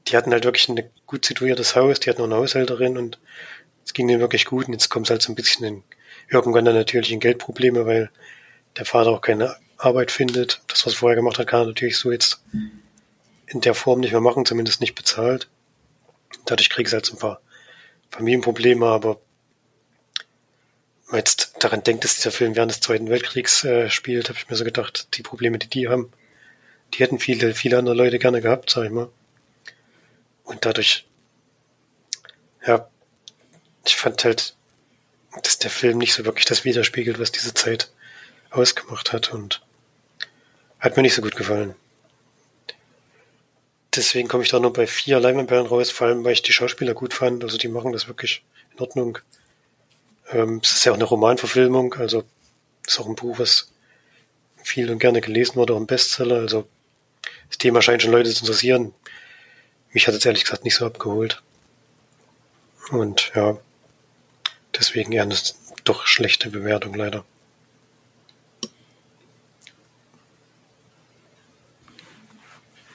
[0.09, 3.19] die hatten halt wirklich ein gut situiertes Haus, die hatten noch eine Haushälterin und
[3.85, 5.83] es ging denen wirklich gut und jetzt kommt es halt so ein bisschen in,
[6.29, 8.11] irgendwann dann natürlich in Geldprobleme, weil
[8.77, 10.63] der Vater auch keine Arbeit findet.
[10.69, 12.43] Das, was er vorher gemacht hat, kann er natürlich so jetzt
[13.47, 15.49] in der Form nicht mehr machen, zumindest nicht bezahlt.
[16.47, 17.41] Dadurch kriegt es halt so ein paar
[18.11, 19.21] Familienprobleme, aber
[21.13, 24.57] jetzt daran denkt, dass dieser Film während des Zweiten Weltkriegs äh, spielt, habe ich mir
[24.57, 26.11] so gedacht, die Probleme, die die haben,
[26.95, 29.09] die hätten viele, viele andere Leute gerne gehabt, sag ich mal.
[30.45, 31.07] Und dadurch,
[32.67, 32.89] ja,
[33.85, 34.55] ich fand halt,
[35.43, 37.91] dass der Film nicht so wirklich das widerspiegelt, was diese Zeit
[38.51, 39.63] ausgemacht hat und
[40.79, 41.75] hat mir nicht so gut gefallen.
[43.95, 46.95] Deswegen komme ich da nur bei vier Leinwandperlen raus, vor allem weil ich die Schauspieler
[46.95, 47.45] gut fand.
[47.45, 48.43] Also die machen das wirklich
[48.73, 49.19] in Ordnung.
[50.31, 52.25] Ähm, es ist ja auch eine Romanverfilmung, also
[52.87, 53.71] ist auch ein Buch, was
[54.63, 56.37] viel und gerne gelesen wurde, auch ein Bestseller.
[56.37, 56.67] Also
[57.49, 58.95] das Thema scheint schon Leute zu interessieren.
[59.93, 61.43] Mich hat es ehrlich gesagt nicht so abgeholt.
[62.91, 63.59] Und ja,
[64.79, 65.37] deswegen eher eine
[65.85, 67.25] doch schlechte Bewertung leider.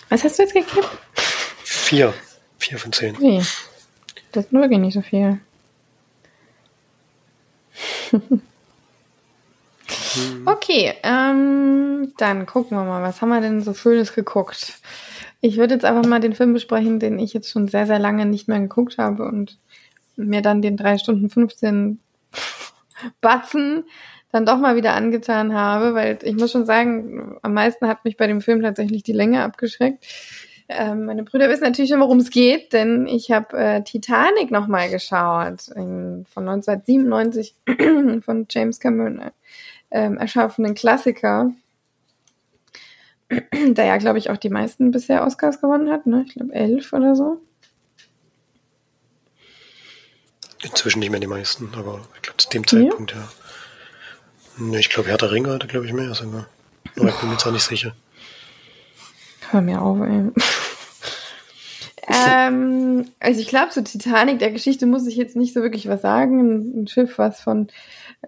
[0.09, 0.89] Was hast du jetzt gekippt?
[1.63, 2.13] Vier.
[2.59, 3.15] Vier von zehn.
[3.19, 3.43] Nee.
[4.31, 5.39] Das ist wirklich nicht so viel.
[10.45, 14.79] okay, ähm, dann gucken wir mal, was haben wir denn so Schönes geguckt?
[15.41, 18.25] Ich würde jetzt einfach mal den Film besprechen, den ich jetzt schon sehr, sehr lange
[18.25, 19.57] nicht mehr geguckt habe und
[20.17, 21.99] mir dann den 3 Stunden 15
[23.21, 23.85] Batzen
[24.31, 28.17] dann doch mal wieder angetan habe, weil ich muss schon sagen, am meisten hat mich
[28.17, 30.05] bei dem Film tatsächlich die Länge abgeschreckt.
[30.69, 34.89] Ähm, meine Brüder wissen natürlich schon, worum es geht, denn ich habe äh, Titanic nochmal
[34.89, 37.55] geschaut, in, von 1997
[38.21, 39.31] von James Cameron äh,
[39.91, 41.53] ähm, erschaffenen Klassiker,
[43.31, 46.25] der ja, glaube ich, auch die meisten bisher Oscars gewonnen hat, ne?
[46.27, 47.39] Ich glaube elf oder so.
[50.63, 53.17] Inzwischen nicht mehr die meisten, aber ich glaube zu dem Zeitpunkt ja.
[54.59, 54.77] ja.
[54.79, 56.47] Ich glaube, Herr der Ringe hatte, glaube ich, mehr sogar.
[56.97, 57.95] Aber ich bin mir jetzt auch nicht sicher.
[59.51, 60.31] Hör mir auf, ey.
[62.07, 66.01] ähm, also ich glaube, zu Titanic, der Geschichte muss ich jetzt nicht so wirklich was
[66.01, 66.81] sagen.
[66.81, 67.67] Ein Schiff, was von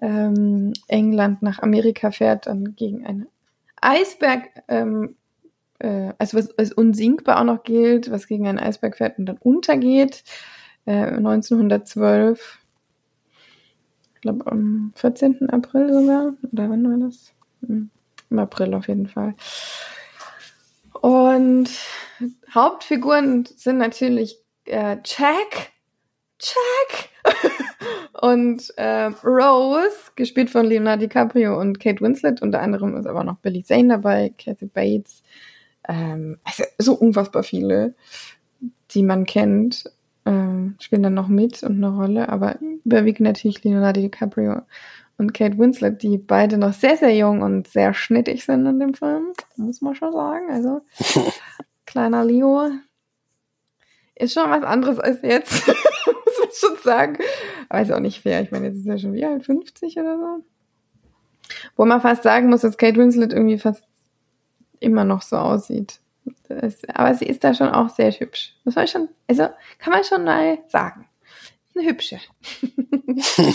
[0.02, 3.28] ähm, England nach Amerika fährt, dann gegen einen
[3.82, 5.16] Eisberg, ähm,
[5.80, 9.38] äh, also was als unsinkbar auch noch gilt, was gegen einen Eisberg fährt und dann
[9.38, 10.24] untergeht.
[10.86, 12.60] Äh, 1912.
[14.16, 15.50] Ich glaube am 14.
[15.50, 16.34] April sogar.
[16.52, 17.34] Oder wann war das?
[17.66, 17.90] Hm,
[18.30, 19.36] Im April auf jeden Fall.
[21.02, 21.70] Und
[22.54, 25.72] Hauptfiguren sind natürlich äh, Jack,
[26.42, 27.10] Jack
[28.22, 32.42] und äh, Rose, gespielt von Leonardo DiCaprio und Kate Winslet.
[32.42, 35.24] Unter anderem ist aber noch Billy Zane dabei, Kathy Bates.
[35.88, 37.96] Ähm, also so unfassbar viele,
[38.92, 39.86] die man kennt,
[40.30, 42.30] äh, spielen dann noch mit und eine Rolle.
[42.30, 44.62] Aber überwiegend natürlich Leonardo DiCaprio
[45.18, 48.94] und Kate Winslet, die beide noch sehr, sehr jung und sehr schnittig sind in dem
[48.94, 50.50] Film, muss man schon sagen.
[50.50, 50.82] Also,
[51.86, 52.70] kleiner Leo
[54.16, 57.18] ist schon was anderes als jetzt, muss man schon sagen.
[57.68, 58.42] Aber ist auch nicht fair.
[58.42, 60.44] Ich meine, jetzt ist er schon wie alt, 50 oder so.
[61.76, 63.84] Wo man fast sagen muss, dass Kate Winslet irgendwie fast
[64.80, 66.00] immer noch so aussieht.
[66.48, 68.56] Das, aber sie ist da schon auch sehr hübsch.
[68.64, 71.08] Muss man schon, also kann man schon mal sagen.
[71.76, 72.20] Eine hübsche.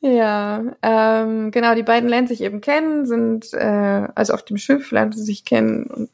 [0.00, 4.90] Ja, ähm, genau, die beiden lernen sich eben kennen, sind äh, also auf dem Schiff
[4.92, 6.10] lernen sie sich kennen und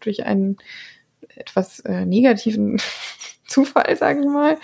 [0.00, 0.58] durch einen
[1.34, 2.80] etwas äh, negativen
[3.46, 4.58] Zufall, sage ich mal.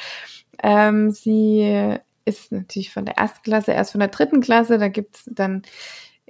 [0.63, 5.25] Ähm, sie ist natürlich von der ersten Klasse, erst von der dritten Klasse, da gibt's
[5.27, 5.63] dann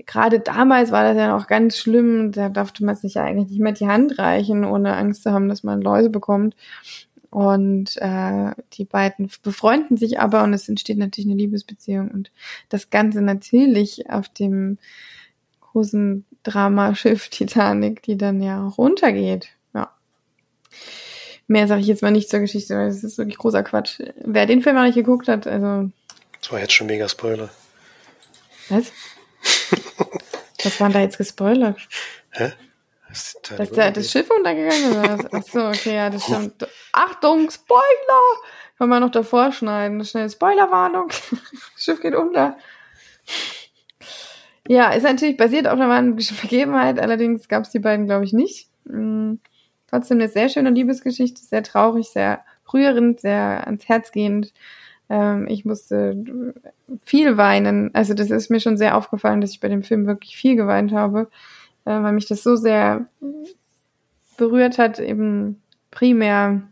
[0.06, 3.60] gerade damals war das ja noch ganz schlimm, da durfte man sich ja eigentlich nicht
[3.60, 6.54] mehr die Hand reichen, ohne Angst zu haben, dass man Läuse bekommt.
[7.30, 12.10] Und äh, die beiden befreunden sich aber und es entsteht natürlich eine Liebesbeziehung.
[12.10, 12.30] Und
[12.70, 14.78] das Ganze natürlich auf dem
[15.60, 19.48] großen Dramaschiff Titanic, die dann ja auch untergeht.
[19.74, 19.90] Ja.
[21.46, 24.00] Mehr sage ich jetzt mal nicht zur Geschichte, weil das ist wirklich großer Quatsch.
[24.24, 25.90] Wer den Film noch nicht geguckt hat, also.
[26.40, 27.50] Das war jetzt schon mega Spoiler.
[28.70, 28.92] Was?
[30.64, 31.78] Was war da jetzt gespoilert?
[32.30, 32.52] Hä?
[33.08, 35.32] Dass da das Schiff untergegangen ist?
[35.32, 36.66] Achso, okay, ja, das stimmt.
[36.92, 38.42] Achtung, Spoiler!
[38.76, 40.04] Kann man noch davor schneiden.
[40.04, 41.08] Schnell Spoilerwarnung.
[41.08, 42.56] Das Schiff geht unter.
[44.68, 48.32] Ja, ist natürlich basiert auf einer wahren Begebenheit, allerdings gab es die beiden, glaube ich,
[48.32, 48.68] nicht.
[48.84, 49.40] Mhm.
[49.88, 54.52] Trotzdem eine sehr schöne Liebesgeschichte, sehr traurig, sehr rührend, sehr ans Herz gehend.
[55.08, 56.16] Ähm, ich musste
[57.04, 57.94] viel weinen.
[57.94, 60.92] Also das ist mir schon sehr aufgefallen, dass ich bei dem Film wirklich viel geweint
[60.92, 61.28] habe
[61.88, 63.06] äh, weil mich das so sehr
[64.36, 66.62] berührt hat, eben primär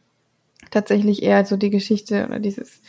[0.70, 2.83] tatsächlich eher so die Geschichte oder dieses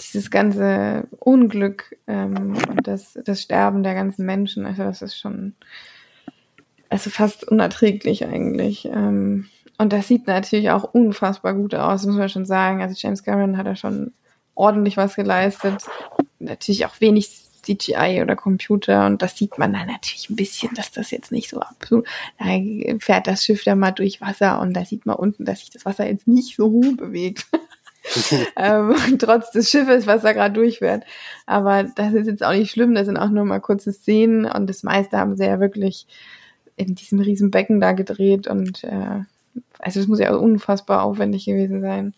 [0.00, 5.54] dieses ganze Unglück ähm, und das, das Sterben der ganzen Menschen, also das ist schon
[6.88, 8.86] also fast unerträglich eigentlich.
[8.86, 9.46] Ähm,
[9.78, 12.82] und das sieht natürlich auch unfassbar gut aus, muss man schon sagen.
[12.82, 14.12] Also James Cameron hat da schon
[14.54, 15.84] ordentlich was geleistet.
[16.38, 20.90] Natürlich auch wenig CGI oder Computer und das sieht man dann natürlich ein bisschen, dass
[20.90, 22.06] das jetzt nicht so absolut,
[22.38, 22.46] da
[22.98, 25.84] fährt das Schiff dann mal durch Wasser und da sieht man unten, dass sich das
[25.84, 27.46] Wasser jetzt nicht so hoch bewegt.
[28.56, 31.04] ähm, trotz des Schiffes, was da gerade durchfährt.
[31.46, 34.68] Aber das ist jetzt auch nicht schlimm, das sind auch nur mal kurze Szenen und
[34.68, 36.06] das meiste haben sie ja wirklich
[36.74, 39.20] in diesem riesen Becken da gedreht und äh,
[39.78, 42.14] also es muss ja unfassbar aufwendig gewesen sein.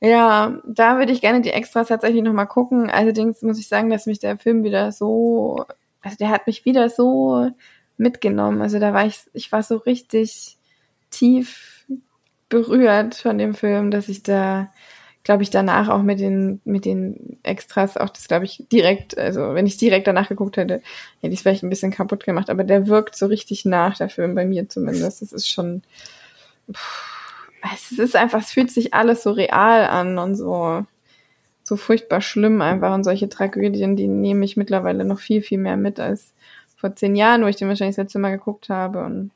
[0.00, 2.90] Ja, da würde ich gerne die Extras tatsächlich nochmal gucken.
[2.90, 5.64] Allerdings muss ich sagen, dass mich der Film wieder so,
[6.02, 7.50] also der hat mich wieder so
[7.96, 8.60] mitgenommen.
[8.62, 10.58] Also da war ich, ich war so richtig
[11.10, 11.86] tief
[12.48, 14.70] berührt von dem Film, dass ich da,
[15.22, 19.54] glaube ich, danach auch mit den, mit den Extras auch das, glaube ich, direkt, also
[19.54, 20.82] wenn ich direkt danach geguckt hätte,
[21.20, 22.50] hätte ich es vielleicht ein bisschen kaputt gemacht.
[22.50, 25.22] Aber der wirkt so richtig nach, der Film bei mir zumindest.
[25.22, 25.82] Das ist schon,
[26.72, 27.13] pff,
[27.72, 30.84] es ist einfach, es fühlt sich alles so real an und so,
[31.62, 32.94] so furchtbar schlimm einfach.
[32.94, 36.32] Und solche Tragödien, die nehme ich mittlerweile noch viel, viel mehr mit als
[36.76, 39.04] vor zehn Jahren, wo ich den wahrscheinlich das letzte Mal geguckt habe.
[39.04, 39.30] Und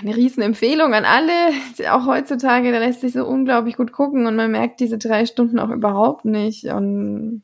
[0.00, 1.32] eine riesen Empfehlung an alle,
[1.90, 5.58] auch heutzutage, da lässt sich so unglaublich gut gucken und man merkt diese drei Stunden
[5.58, 6.66] auch überhaupt nicht.
[6.66, 7.42] Und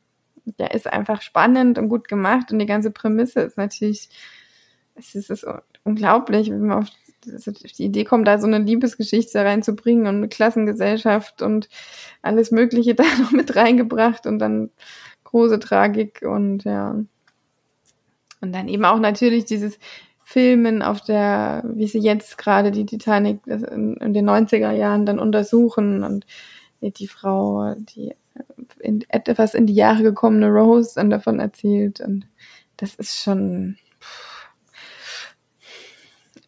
[0.59, 4.09] der ist einfach spannend und gut gemacht und die ganze Prämisse ist natürlich,
[4.93, 5.49] es ist, es ist
[5.83, 6.89] unglaublich, wenn man auf
[7.25, 11.69] die Idee kommt, da so eine Liebesgeschichte reinzubringen und eine Klassengesellschaft und
[12.21, 14.69] alles Mögliche da noch mit reingebracht und dann
[15.23, 16.95] große Tragik und ja.
[18.41, 19.79] Und dann eben auch natürlich dieses
[20.23, 25.19] Filmen auf der, wie sie jetzt gerade die Titanic in, in den 90er Jahren dann
[25.19, 26.25] untersuchen und
[26.81, 28.13] die Frau, die
[28.79, 32.27] in, etwas in die Jahre gekommene Rose dann davon erzählt und
[32.77, 33.77] das ist schon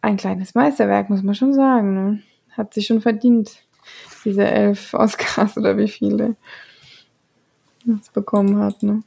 [0.01, 1.93] ein kleines Meisterwerk, muss man schon sagen.
[1.93, 2.23] Ne?
[2.51, 3.63] Hat sich schon verdient,
[4.25, 6.35] diese elf Oscars oder wie viele
[7.99, 8.83] es bekommen hat.
[8.83, 9.03] Ne?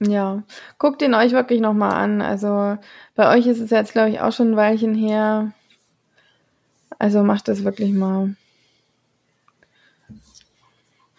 [0.00, 0.42] Ja,
[0.78, 2.22] guckt ihn euch wirklich nochmal an.
[2.22, 2.78] Also
[3.14, 5.52] bei euch ist es jetzt, glaube ich, auch schon ein Weilchen her.
[6.98, 8.34] Also macht das wirklich mal.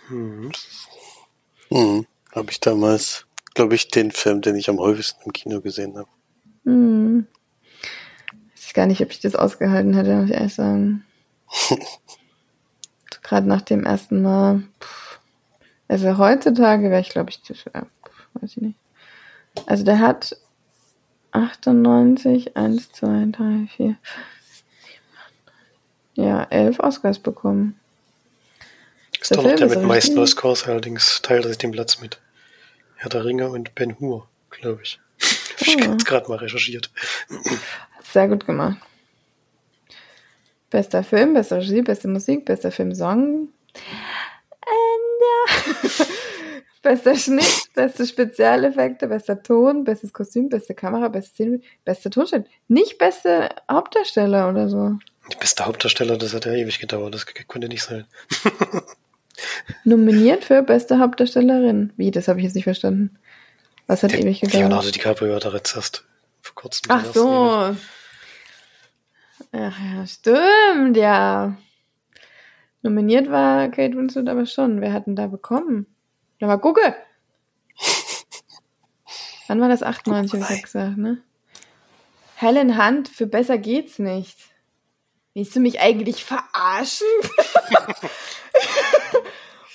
[0.07, 0.51] Hm.
[1.69, 2.05] Hm.
[2.35, 6.09] Habe ich damals, glaube ich, den Film, den ich am häufigsten im Kino gesehen habe.
[6.65, 7.27] Hm.
[8.73, 11.05] Weiß gar nicht, ob ich das ausgehalten hätte, muss ich ehrlich sagen.
[13.21, 14.63] Gerade nach dem ersten Mal.
[15.87, 17.85] Also heutzutage wäre ich, glaube ich, zu schwer
[18.33, 18.79] weiß ich nicht.
[19.67, 20.35] Also der hat
[21.33, 23.95] 98, 1, 2, 3, 4,
[26.15, 27.79] ja, 11 Oscars bekommen.
[29.21, 32.19] Ist doch noch der mit meisten Oscars, allerdings teilt er sich den Platz mit
[32.95, 34.99] Herr der Ringer und Ben Hur, glaube ich.
[35.59, 35.97] Habe ich oh.
[36.05, 36.89] gerade mal recherchiert.
[38.13, 38.77] Sehr gut gemacht.
[40.69, 43.49] Bester Film, beste Regie, beste Musik, bester Filmsong.
[44.61, 45.71] And,
[46.83, 52.45] Bester Schnitt, beste Spezialeffekte, bester Ton, bestes Kostüm, beste Kamera, beste Szene, bester Tonschnitt.
[52.67, 54.91] Nicht beste Hauptdarsteller oder so.
[55.31, 57.15] Die beste Hauptdarsteller, das hat ja ewig gedauert.
[57.15, 58.05] Das konnte nicht sein.
[59.85, 61.93] Nominiert für beste Hauptdarstellerin.
[61.97, 63.17] Wie, das habe ich jetzt nicht verstanden.
[63.87, 64.59] Was hat Der, ewig gedauert?
[64.59, 66.03] Leonardo DiCaprio hat er jetzt erst
[66.41, 66.83] vor kurzem.
[66.89, 67.75] Ach so.
[69.55, 71.55] Ach ja, stimmt, ja.
[72.81, 74.81] Nominiert war Kate Winslet aber schon.
[74.81, 75.85] Wer hat denn da bekommen?
[76.39, 76.95] Ja, mal gucke.
[79.47, 81.21] Wann war das 98, habe ich gesagt, ne?
[82.35, 84.39] Helen Hunt, für besser geht's nicht.
[85.35, 87.05] Willst du mich eigentlich verarschen?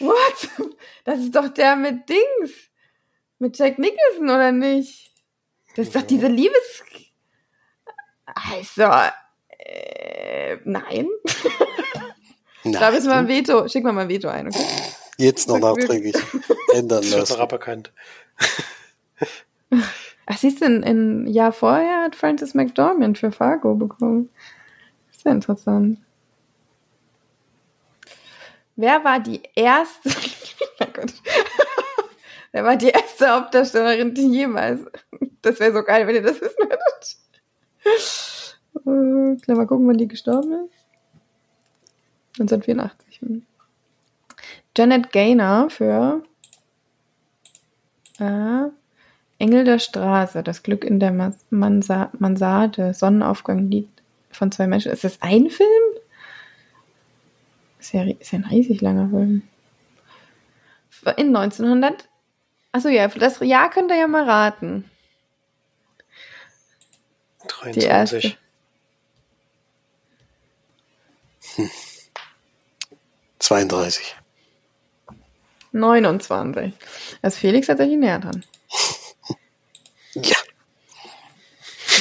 [0.01, 0.49] What?
[1.05, 2.51] Das ist doch der mit Dings.
[3.39, 5.13] Mit Jack Nicholson, oder nicht?
[5.77, 6.83] Das ist doch diese Liebes...
[8.27, 8.91] Also,
[9.59, 11.09] äh, nein.
[12.65, 12.73] nein.
[12.73, 13.69] Da müssen wir ein Veto.
[13.69, 14.65] Schick mal mal ein Veto ein, okay?
[15.19, 16.17] Jetzt noch nachträglich
[16.73, 17.19] ändern lassen.
[17.19, 17.93] Das wird noch aberkannt.
[20.27, 24.31] Ach, siehst du, ein Jahr vorher hat Francis McDormand für Fargo bekommen.
[25.11, 25.99] Sehr interessant.
[28.77, 30.09] Wer war die erste?
[30.81, 31.13] oh Gott.
[32.53, 34.83] Wer war die erste Hauptdarstellerin, die jemals?
[35.43, 37.17] Das wäre so geil, wenn ihr das wissen würdet.
[38.89, 42.41] Äh, mal gucken, wann die gestorben ist.
[42.41, 43.43] 1984.
[44.77, 46.23] Janet Gaynor für
[48.21, 48.69] äh,
[49.39, 51.13] Engel der Straße, das Glück in der
[51.51, 53.89] Mansa Mansarde, Sonnenaufgang, Lied
[54.31, 54.93] von zwei Menschen.
[54.93, 55.69] Ist das ein Film?
[57.81, 59.43] Ist ja, ist ja ein riesig langer Film.
[61.17, 62.09] In 1900.
[62.73, 64.85] Achso, ja, das Jahr könnt ihr ja mal raten.
[67.47, 67.83] 23.
[67.83, 68.39] Die erste.
[71.59, 71.71] Hm.
[73.41, 74.15] 32.
[75.73, 76.73] 29.
[77.21, 78.45] Da ist Felix tatsächlich näher dran.
[80.15, 80.37] Ja.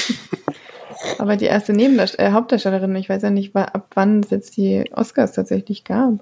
[1.20, 4.90] Aber die erste Nebendarst äh, Hauptdarstellerin, ich weiß ja nicht, ab wann es jetzt die
[4.94, 6.14] Oscars tatsächlich gab.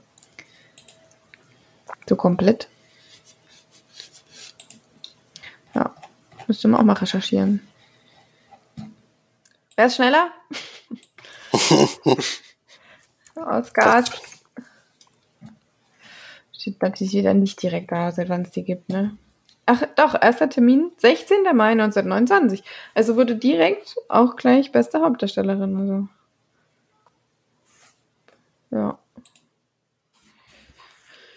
[2.10, 2.68] So komplett.
[5.76, 5.96] Ja,
[6.48, 7.66] müsste man auch mal recherchieren.
[9.76, 10.32] Wer ist schneller?
[13.36, 14.06] Oscars
[16.54, 19.16] Steht natürlich wieder nicht direkt da, seit wann es die gibt, ne?
[19.68, 21.44] Ach, doch, erster Termin, 16.
[21.54, 22.64] Mai 1929.
[22.94, 26.08] Also wurde direkt auch gleich beste Hauptdarstellerin, also.
[28.72, 28.98] Ja.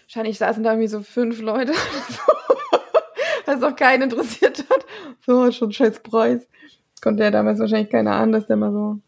[0.06, 1.72] Wahrscheinlich saßen da irgendwie so fünf Leute,
[3.46, 4.86] was auch keinen interessiert hat.
[5.26, 6.48] So, schon scheiß Preis.
[7.02, 8.98] Konnte ja damals wahrscheinlich keiner ahnen, dass der mal so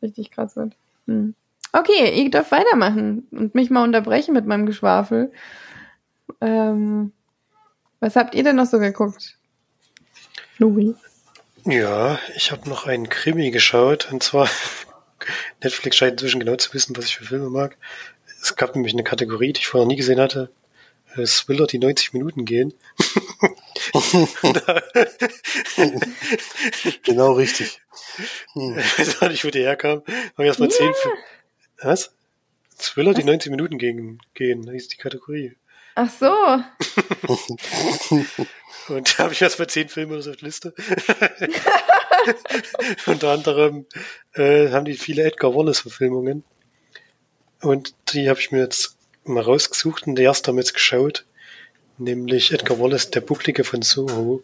[0.00, 0.74] richtig krass wird.
[1.06, 1.34] Hm.
[1.76, 5.30] Okay, ich darf weitermachen und mich mal unterbrechen mit meinem Geschwafel.
[6.40, 7.12] Ähm,
[8.00, 9.36] was habt ihr denn noch so geguckt?
[10.56, 10.94] Louis?
[11.64, 14.48] Ja, ich habe noch einen Krimi geschaut und zwar
[15.62, 17.76] Netflix scheint inzwischen genau zu wissen, was ich für Filme mag.
[18.40, 20.50] Es gab nämlich eine Kategorie, die ich vorher nie gesehen hatte.
[21.24, 22.74] Thriller, die 90 Minuten gehen.
[27.02, 27.80] genau richtig.
[28.52, 28.78] Hm.
[28.78, 30.02] Ich weiß auch nicht, wo die herkam.
[30.06, 30.78] Haben wir erstmal yeah.
[30.78, 30.94] zehn.
[31.82, 32.12] Was?
[32.78, 35.56] Thriller, die 90 Minuten gehen, gehen, hieß die Kategorie.
[35.94, 36.26] Ach so.
[38.88, 40.74] Und da habe ich erstmal zehn Filme auf der Liste.
[43.06, 43.86] Unter anderem
[44.34, 46.44] äh, haben die viele Edgar Wallace-Verfilmungen.
[47.62, 51.24] Und die habe ich mir jetzt mal rausgesucht und der erste haben wir jetzt geschaut.
[51.98, 54.42] Nämlich Edgar Wallace, der Bucklige von Soho.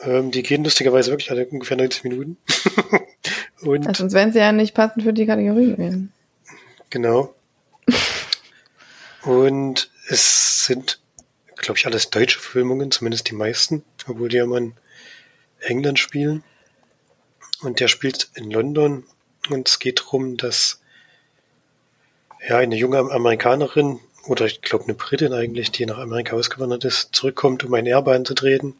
[0.00, 2.36] Ähm, die gehen lustigerweise wirklich alle ungefähr 90 Minuten.
[3.62, 6.12] und also sonst wären sie ja nicht passend für die Kategorie gewesen.
[6.90, 7.34] Genau.
[9.22, 11.00] und es sind,
[11.56, 14.74] glaube ich, alles deutsche Filmungen, zumindest die meisten, obwohl die ja mal in
[15.60, 16.44] England spielen.
[17.62, 19.04] Und der spielt in London
[19.48, 20.80] und es geht darum, dass
[22.46, 27.14] ja eine junge Amerikanerin oder ich glaube eine Britin eigentlich, die nach Amerika ausgewandert ist,
[27.14, 28.74] zurückkommt, um ein Erbe anzutreten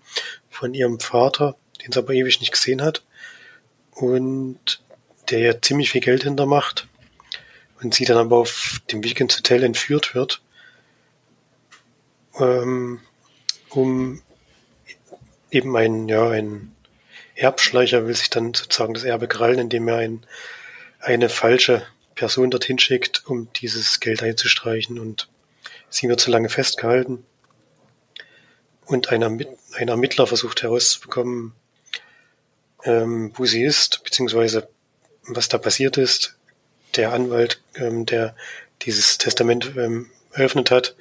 [0.54, 3.02] von ihrem Vater, den sie aber ewig nicht gesehen hat
[3.92, 4.82] und
[5.30, 6.86] der ja ziemlich viel Geld hintermacht
[7.82, 10.42] und sie dann aber auf dem Weg ins Hotel entführt wird,
[12.38, 13.00] ähm,
[13.70, 14.22] um
[15.50, 16.74] eben ein, ja, ein
[17.36, 20.24] Erbschleicher will sich dann sozusagen das Erbe krallen, indem er ein,
[21.00, 25.28] eine falsche Person dorthin schickt, um dieses Geld einzustreichen und
[25.90, 27.24] sie wird zu lange festgehalten.
[28.86, 31.52] Und ein, ein Ermittler versucht herauszubekommen,
[32.84, 34.68] ähm, wo sie ist, beziehungsweise
[35.26, 36.36] was da passiert ist.
[36.96, 38.36] Der Anwalt, ähm, der
[38.82, 40.94] dieses Testament ähm, eröffnet hat,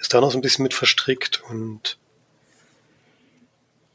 [0.00, 1.98] ist da noch so ein bisschen mit verstrickt und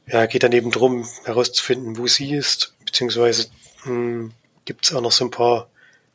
[0.07, 3.47] ja, geht dann eben drum, herauszufinden, wo sie ist, beziehungsweise
[3.83, 4.33] hm,
[4.65, 5.69] gibt es auch noch so ein paar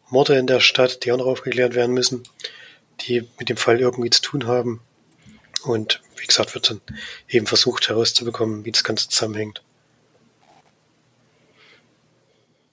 [0.08, 2.22] Morde in der Stadt, die auch noch aufgeklärt werden müssen,
[3.00, 4.80] die mit dem Fall irgendwie zu tun haben.
[5.64, 6.80] Und wie gesagt, wird dann
[7.28, 9.62] eben versucht herauszubekommen, wie das Ganze zusammenhängt.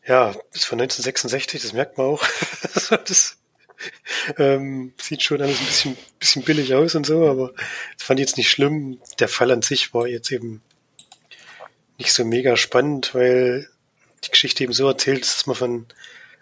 [0.05, 2.23] Ja, ist von 1966, das merkt man auch.
[3.05, 3.37] das
[4.37, 7.53] ähm, sieht schon alles ein bisschen, bisschen billig aus und so, aber
[7.97, 8.99] das fand ich jetzt nicht schlimm.
[9.19, 10.61] Der Fall an sich war jetzt eben
[11.97, 13.69] nicht so mega spannend, weil
[14.25, 15.85] die Geschichte eben so erzählt ist, dass man von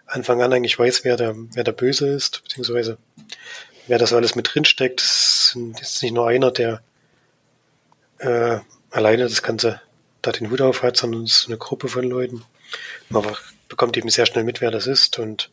[0.06, 2.98] Anfang an eigentlich weiß, wer der, wer der Böse ist, beziehungsweise
[3.86, 5.00] wer das alles mit drin steckt.
[5.00, 6.82] Es ist nicht nur einer, der
[8.22, 8.60] äh,
[8.90, 9.80] alleine das Ganze
[10.22, 12.44] da den Hut auf hat, sondern es ist eine Gruppe von Leuten.
[13.08, 13.24] Man
[13.68, 15.50] bekommt eben sehr schnell mit, wer das ist und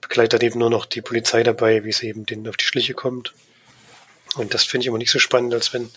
[0.00, 3.32] begleitet eben nur noch die Polizei dabei, wie es eben denen auf die Schliche kommt.
[4.36, 5.90] Und das finde ich immer nicht so spannend, als wenn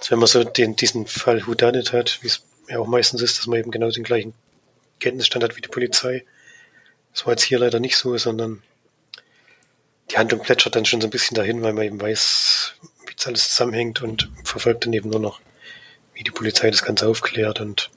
[0.00, 3.38] also wenn man so den, diesen Fall Whodunit hat, wie es ja auch meistens ist,
[3.38, 4.32] dass man eben genau den gleichen
[4.98, 6.24] Kenntnisstand hat wie die Polizei.
[7.12, 8.62] Das war jetzt hier leider nicht so, sondern
[10.10, 12.74] die Handlung plätschert dann schon so ein bisschen dahin, weil man eben weiß,
[13.20, 15.40] es alles zusammenhängt und verfolgt dann eben nur noch,
[16.14, 17.90] wie die Polizei das Ganze aufklärt und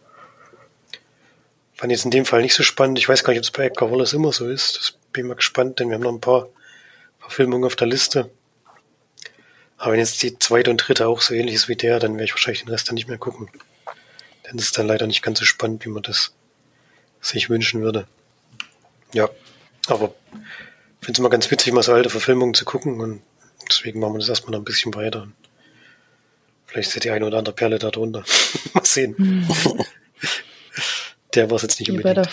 [1.75, 2.99] fand jetzt in dem Fall nicht so spannend.
[2.99, 4.77] Ich weiß gar nicht, ob es bei Edgar Wallace immer so ist.
[4.77, 6.47] Das bin ich mal gespannt, denn wir haben noch ein paar
[7.19, 8.29] Verfilmungen auf der Liste.
[9.77, 12.25] Aber wenn jetzt die zweite und dritte auch so ähnlich ist wie der, dann werde
[12.25, 13.49] ich wahrscheinlich den Rest dann nicht mehr gucken.
[14.45, 16.33] Denn das ist dann leider nicht ganz so spannend, wie man das
[17.19, 18.07] sich wünschen würde.
[19.13, 19.29] Ja,
[19.87, 23.21] aber ich finde es immer ganz witzig, mal so alte Verfilmungen zu gucken und
[23.69, 25.27] deswegen machen wir das erstmal noch ein bisschen weiter.
[26.65, 28.23] Vielleicht ist ja die eine oder andere Perle da drunter.
[28.73, 29.45] mal sehen.
[31.35, 32.15] der war es jetzt nicht wie unbedingt.
[32.15, 32.31] Bei der,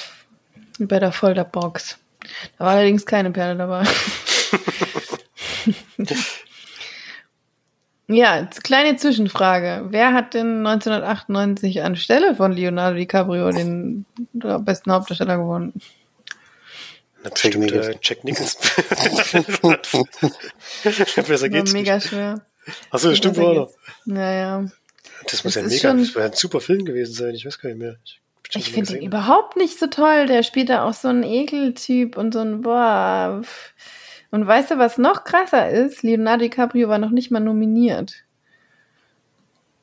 [0.78, 1.99] wie bei der Folterbox.
[2.59, 3.85] Da war allerdings keine Perle dabei.
[8.12, 9.87] Ja, kleine Zwischenfrage.
[9.91, 15.74] Wer hat denn 1998 anstelle von Leonardo DiCaprio den besten Hauptdarsteller gewonnen?
[17.37, 17.95] Jack Nicholson.
[18.03, 18.62] Jack Nicholson.
[20.83, 22.09] Besser geht's mega nicht.
[22.09, 22.47] schwer.
[22.91, 23.71] Achso, das stimmt wohl noch.
[24.05, 24.71] Naja.
[25.29, 27.68] Das muss das ja mega, das wäre ein super Film gewesen sein, ich weiß gar
[27.68, 27.97] nicht mehr.
[28.05, 28.21] Ich,
[28.57, 30.27] ich finde ihn überhaupt nicht so toll.
[30.27, 33.43] Der spielt da auch so einen Ekeltyp und so ein, boah,
[34.31, 36.03] und weißt du, was noch krasser ist?
[36.03, 38.25] Leonardo DiCaprio war noch nicht mal nominiert.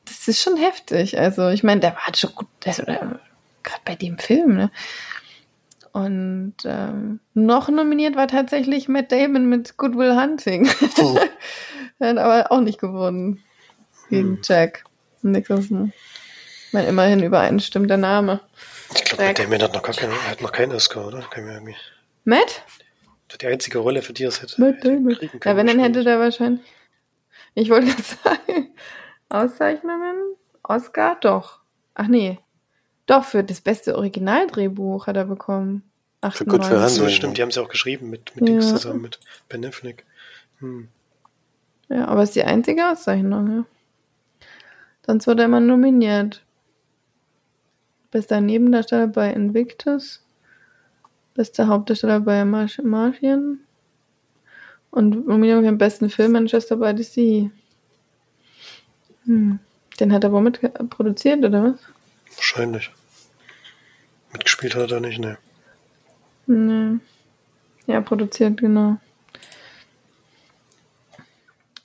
[0.06, 1.20] Das ist schon heftig.
[1.20, 4.72] Also, ich meine, der war schon gut, also, gerade bei dem Film, ne?
[5.98, 10.70] Und ähm, noch nominiert war tatsächlich Matt Damon mit Goodwill Hunting.
[11.00, 11.18] Oh.
[11.98, 13.44] er hat aber auch nicht gewonnen.
[14.12, 14.42] Gegen hm.
[14.44, 14.84] Jack
[15.24, 15.92] Nicholson.
[16.68, 18.42] Ich meine, immerhin übereinstimmt der Name.
[18.94, 21.28] Ich glaube, Matt Damon hat noch, gar keine, hat noch keinen Oscar, oder?
[22.26, 22.64] Matt?
[23.42, 25.42] Die einzige Rolle, für die er es hätte, hätte kriegen können.
[25.46, 26.62] Ja, wenn, dann hätte der wahrscheinlich.
[27.56, 28.76] Ich wollte gerade sagen,
[29.30, 31.62] Auszeichnungen, Oscar, doch.
[31.96, 32.38] Ach nee.
[33.08, 35.87] Doch, für das beste Originaldrehbuch hat er bekommen.
[36.32, 38.54] Für gut für So, stimmt, die haben sie auch geschrieben mit, mit ja.
[38.54, 40.04] Dings zusammen, mit Ben Affleck.
[40.60, 40.88] Hm.
[41.90, 43.66] Ja, aber es ist die einzige Auszeichnung, ja.
[45.06, 46.44] Sonst wurde er immer nominiert.
[48.12, 50.22] Bester Nebendarsteller bei Invictus.
[51.34, 53.60] Bester Hauptdarsteller bei March Martian.
[54.90, 57.52] Und Nominierung für den besten Film Manchester by the Sea.
[59.26, 59.60] Hm.
[60.00, 60.60] Den hat er womit
[60.90, 61.80] produziert, oder was?
[62.36, 62.92] Wahrscheinlich.
[64.34, 65.38] Mitgespielt hat er nicht, ne.
[66.48, 67.00] Nee.
[67.86, 68.98] Ja, produziert, genau.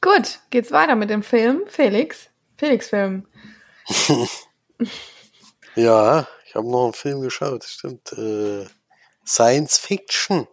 [0.00, 1.62] Gut, geht's weiter mit dem Film.
[1.66, 2.28] Felix.
[2.56, 3.26] Felix-Film.
[5.76, 8.12] ja, ich habe noch einen Film geschaut, stimmt.
[8.12, 8.66] Äh,
[9.26, 10.46] Science Fiction.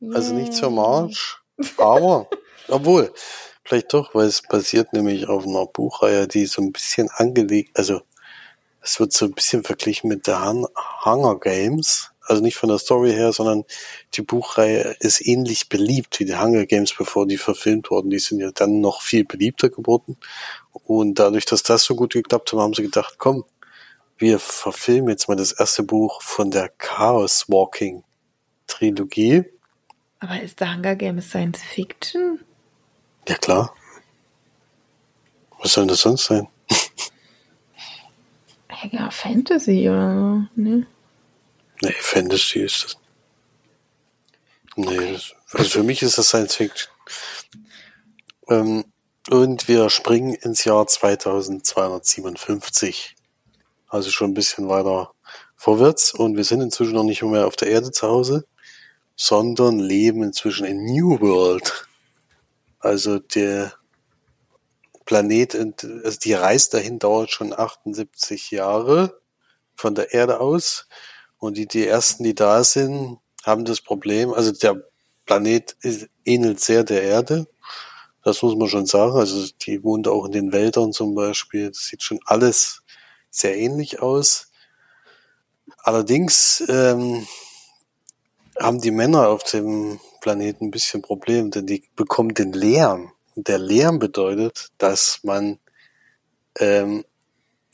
[0.00, 0.14] Yeah.
[0.14, 1.38] Also nicht zur March,
[1.78, 2.28] aber,
[2.68, 3.12] obwohl,
[3.64, 8.02] vielleicht doch, weil es basiert nämlich auf einer Buchreihe, die so ein bisschen angelegt, also
[8.82, 10.46] es wird so ein bisschen verglichen mit der
[11.04, 12.12] Hunger Games.
[12.26, 13.64] Also nicht von der Story her, sondern
[14.14, 18.10] die Buchreihe ist ähnlich beliebt wie die Hunger Games, bevor die verfilmt wurden.
[18.10, 20.16] Die sind ja dann noch viel beliebter geworden.
[20.72, 23.44] Und dadurch, dass das so gut geklappt hat, haben sie gedacht, komm,
[24.18, 28.02] wir verfilmen jetzt mal das erste Buch von der Chaos Walking
[28.66, 29.44] Trilogie.
[30.18, 32.40] Aber ist der Hunger Games Science Fiction?
[33.28, 33.74] Ja, klar.
[35.60, 36.48] Was soll das sonst sein?
[38.92, 40.86] Ja, Fantasy oder so, ne?
[41.82, 42.96] Nee, Fantasy ist das.
[44.76, 46.92] Nee, das, also für mich ist das Science Fiction.
[48.48, 48.84] Ähm,
[49.30, 53.16] und wir springen ins Jahr 2257.
[53.88, 55.12] Also schon ein bisschen weiter
[55.56, 56.14] vorwärts.
[56.14, 58.46] Und wir sind inzwischen noch nicht mehr auf der Erde zu Hause,
[59.16, 61.88] sondern leben inzwischen in New World.
[62.78, 63.72] Also der
[65.06, 69.20] Planet, also die Reise dahin dauert schon 78 Jahre
[69.74, 70.88] von der Erde aus.
[71.38, 74.82] Und die, die ersten, die da sind, haben das Problem, also der
[75.26, 77.46] Planet ist, ähnelt sehr der Erde.
[78.24, 79.16] Das muss man schon sagen.
[79.16, 81.68] Also die wohnt auch in den Wäldern zum Beispiel.
[81.68, 82.82] Das sieht schon alles
[83.30, 84.50] sehr ähnlich aus.
[85.78, 87.26] Allerdings ähm,
[88.58, 93.12] haben die Männer auf dem Planeten ein bisschen Problem, denn die bekommen den Lärm.
[93.34, 95.58] Und der Lärm bedeutet, dass man
[96.58, 97.04] ähm,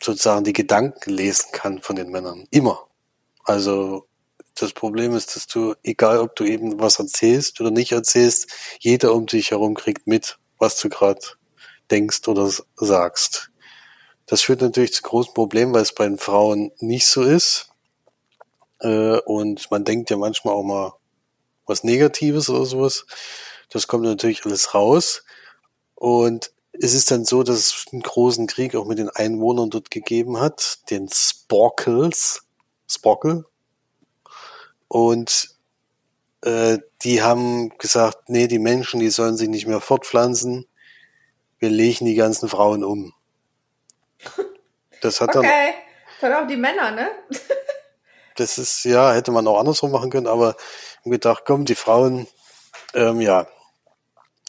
[0.00, 2.46] sozusagen die Gedanken lesen kann von den Männern.
[2.50, 2.86] Immer.
[3.44, 4.06] Also
[4.54, 8.48] das Problem ist, dass du, egal ob du eben was erzählst oder nicht erzählst,
[8.80, 11.20] jeder um dich herum kriegt mit, was du gerade
[11.90, 13.50] denkst oder sagst.
[14.26, 17.70] Das führt natürlich zu großen Problemen, weil es bei den Frauen nicht so ist.
[18.80, 20.92] Äh, und man denkt ja manchmal auch mal
[21.66, 23.06] was Negatives oder sowas.
[23.70, 25.24] Das kommt natürlich alles raus.
[25.94, 29.90] Und es ist dann so, dass es einen großen Krieg auch mit den Einwohnern dort
[29.90, 32.42] gegeben hat, den Sporkles.
[32.88, 33.44] Spockle.
[34.88, 35.48] Und
[36.42, 40.66] äh, die haben gesagt, nee, die Menschen, die sollen sich nicht mehr fortpflanzen.
[41.58, 43.14] Wir legen die ganzen Frauen um.
[45.00, 45.40] Das hat okay.
[45.40, 45.44] dann.
[45.44, 45.74] Okay,
[46.20, 47.10] dann auch die Männer, ne?
[48.36, 50.56] das ist, ja, hätte man auch andersrum machen können, aber
[51.04, 52.26] ich gedacht, komm, die Frauen,
[52.94, 53.46] ähm, ja.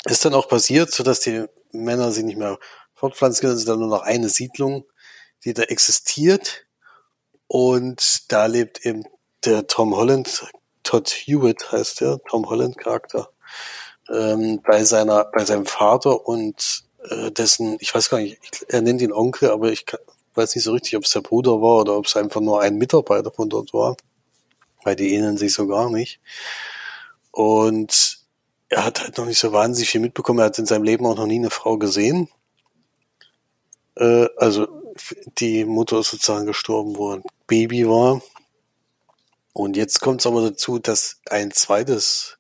[0.05, 2.59] Ist dann auch passiert, so dass die Männer sich nicht mehr
[2.93, 3.53] fortpflanzen können.
[3.53, 4.85] Es ist dann nur noch eine Siedlung,
[5.45, 6.65] die da existiert.
[7.53, 9.03] Und da lebt eben
[9.45, 10.43] der Tom Holland,
[10.81, 13.29] Todd Hewitt heißt der, Tom Holland Charakter,
[14.09, 18.39] ähm, bei seiner, bei seinem Vater und äh, dessen, ich weiß gar nicht,
[18.69, 19.99] er nennt ihn Onkel, aber ich kann,
[20.33, 22.79] weiß nicht so richtig, ob es der Bruder war oder ob es einfach nur ein
[22.79, 23.97] Mitarbeiter von dort war,
[24.81, 26.21] weil die ähneln sich so gar nicht.
[27.29, 28.17] Und
[28.69, 30.39] er hat halt noch nicht so wahnsinnig viel mitbekommen.
[30.39, 32.29] Er hat in seinem Leben auch noch nie eine Frau gesehen.
[33.93, 34.67] Äh, also
[35.37, 37.21] die Mutter ist sozusagen gestorben, wo er
[37.53, 38.19] Baby war.
[39.53, 42.39] Und jetzt kommt es aber dazu, dass ein zweites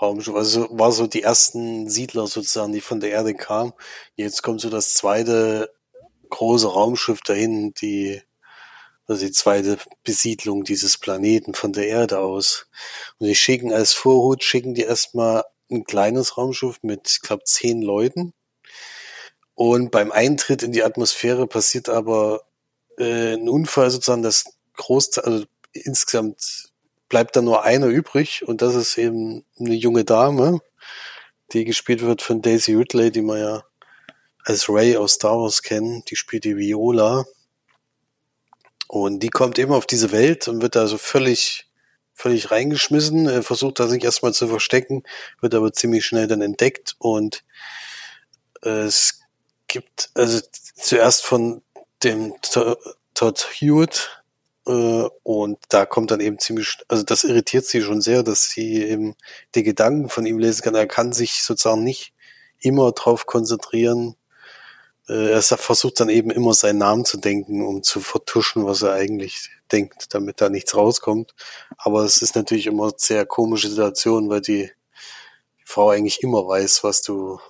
[0.00, 3.74] Raumschiff, also war so die ersten Siedler sozusagen, die von der Erde kamen.
[4.16, 5.70] Jetzt kommt so das zweite
[6.30, 8.22] große Raumschiff dahin, die,
[9.06, 12.68] also die zweite Besiedlung dieses Planeten von der Erde aus.
[13.18, 17.82] Und die schicken als Vorhut, schicken die erstmal ein kleines Raumschiff mit, ich glaube, zehn
[17.82, 18.32] Leuten.
[19.54, 22.47] Und beim Eintritt in die Atmosphäre passiert aber
[22.98, 24.44] äh, ein Unfall sozusagen, das
[24.76, 26.70] Großteil, also insgesamt
[27.08, 30.60] bleibt da nur einer übrig und das ist eben eine junge Dame,
[31.52, 33.64] die gespielt wird von Daisy Ridley, die man ja
[34.44, 36.02] als Ray aus Star Wars kennen.
[36.08, 37.26] Die spielt die Viola.
[38.86, 41.68] Und die kommt eben auf diese Welt und wird da so völlig,
[42.14, 45.02] völlig reingeschmissen, versucht da sich erstmal zu verstecken,
[45.40, 47.44] wird aber ziemlich schnell dann entdeckt und
[48.62, 49.20] äh, es
[49.66, 50.40] gibt, also
[50.74, 51.60] zuerst von
[52.02, 52.34] dem
[53.14, 54.18] Todd Hewitt,
[54.68, 58.84] äh, und da kommt dann eben ziemlich, also das irritiert sie schon sehr, dass sie
[58.84, 59.16] eben
[59.54, 60.74] die Gedanken von ihm lesen kann.
[60.74, 62.12] Er kann sich sozusagen nicht
[62.60, 64.16] immer drauf konzentrieren.
[65.08, 68.92] Äh, er versucht dann eben immer seinen Namen zu denken, um zu vertuschen, was er
[68.92, 71.34] eigentlich denkt, damit da nichts rauskommt.
[71.78, 74.70] Aber es ist natürlich immer sehr komische Situation, weil die
[75.64, 77.40] Frau eigentlich immer weiß, was du,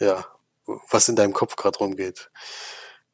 [0.00, 0.26] ja,
[0.90, 2.30] was in deinem Kopf gerade rumgeht.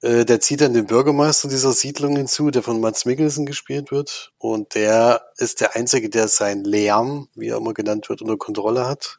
[0.03, 4.33] Äh, der zieht dann den Bürgermeister dieser Siedlung hinzu, der von Mats Mikkelsen gespielt wird.
[4.39, 8.87] Und der ist der Einzige, der seinen Lärm, wie er immer genannt wird, unter Kontrolle
[8.87, 9.19] hat.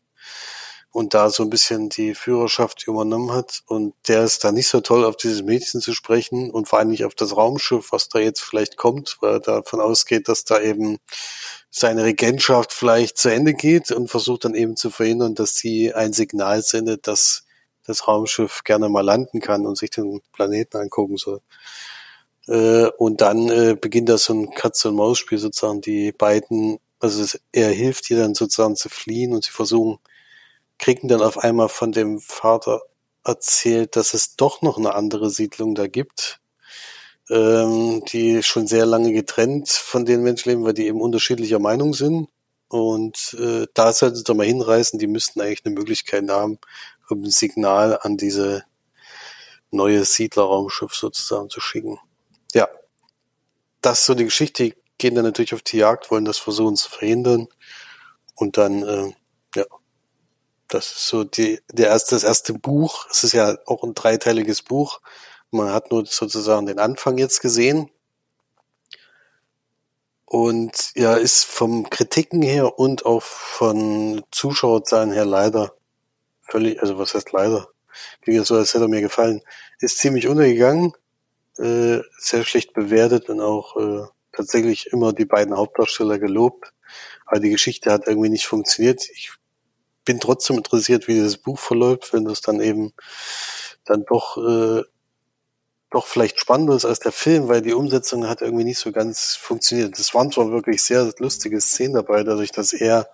[0.94, 3.64] Und da so ein bisschen die Führerschaft übernommen hat.
[3.68, 6.90] Und der ist da nicht so toll, auf dieses Mädchen zu sprechen und vor allem
[6.90, 10.60] nicht auf das Raumschiff, was da jetzt vielleicht kommt, weil er davon ausgeht, dass da
[10.60, 10.98] eben
[11.70, 16.12] seine Regentschaft vielleicht zu Ende geht und versucht dann eben zu verhindern, dass sie ein
[16.12, 17.46] Signal sendet, dass
[17.86, 21.42] das Raumschiff gerne mal landen kann und sich den Planeten angucken soll.
[22.48, 25.82] Äh, und dann äh, beginnt da so ein Katz-und-Maus-Spiel sozusagen.
[25.82, 30.00] Die beiden, also es, er hilft ihr dann sozusagen zu fliehen und sie versuchen,
[30.80, 32.82] kriegen dann auf einmal von dem Vater
[33.24, 36.40] erzählt, dass es doch noch eine andere Siedlung da gibt,
[37.30, 41.94] ähm, die schon sehr lange getrennt von den Menschen leben, weil die eben unterschiedlicher Meinung
[41.94, 42.30] sind.
[42.68, 46.58] Und äh, da sollten sie doch mal hinreißen, die müssten eigentlich eine Möglichkeit haben,
[47.26, 48.64] Signal an diese
[49.72, 52.00] neue Siedlerraumschiff sozusagen zu schicken.
[52.54, 52.68] Ja,
[53.82, 54.64] das ist so die Geschichte.
[54.64, 57.48] Die gehen dann natürlich auf die Jagd, wollen das versuchen zu verhindern.
[58.36, 59.14] Und dann, äh,
[59.56, 59.66] ja,
[60.68, 63.08] das ist so die, der erste, das erste Buch.
[63.10, 65.02] Es ist ja auch ein dreiteiliges Buch.
[65.50, 67.90] Man hat nur sozusagen den Anfang jetzt gesehen.
[70.26, 75.74] Und ja, ist vom Kritiken her und auch von Zuschauerzahlen her leider
[76.52, 77.70] völlig, also was heißt leider,
[78.22, 79.42] klingt so, als hätte er mir gefallen,
[79.80, 80.94] ist ziemlich untergegangen,
[81.58, 86.74] äh, sehr schlecht bewertet und auch äh, tatsächlich immer die beiden Hauptdarsteller gelobt.
[87.26, 89.10] Aber die Geschichte hat irgendwie nicht funktioniert.
[89.14, 89.32] Ich
[90.06, 92.94] bin trotzdem interessiert, wie dieses Buch verläuft, wenn das dann eben
[93.86, 94.84] dann doch äh,
[95.92, 99.36] doch vielleicht spannender ist als der Film, weil die Umsetzung hat irgendwie nicht so ganz
[99.36, 100.00] funktioniert.
[100.00, 103.10] Es waren zwar wirklich sehr lustige Szenen dabei, dadurch, dass er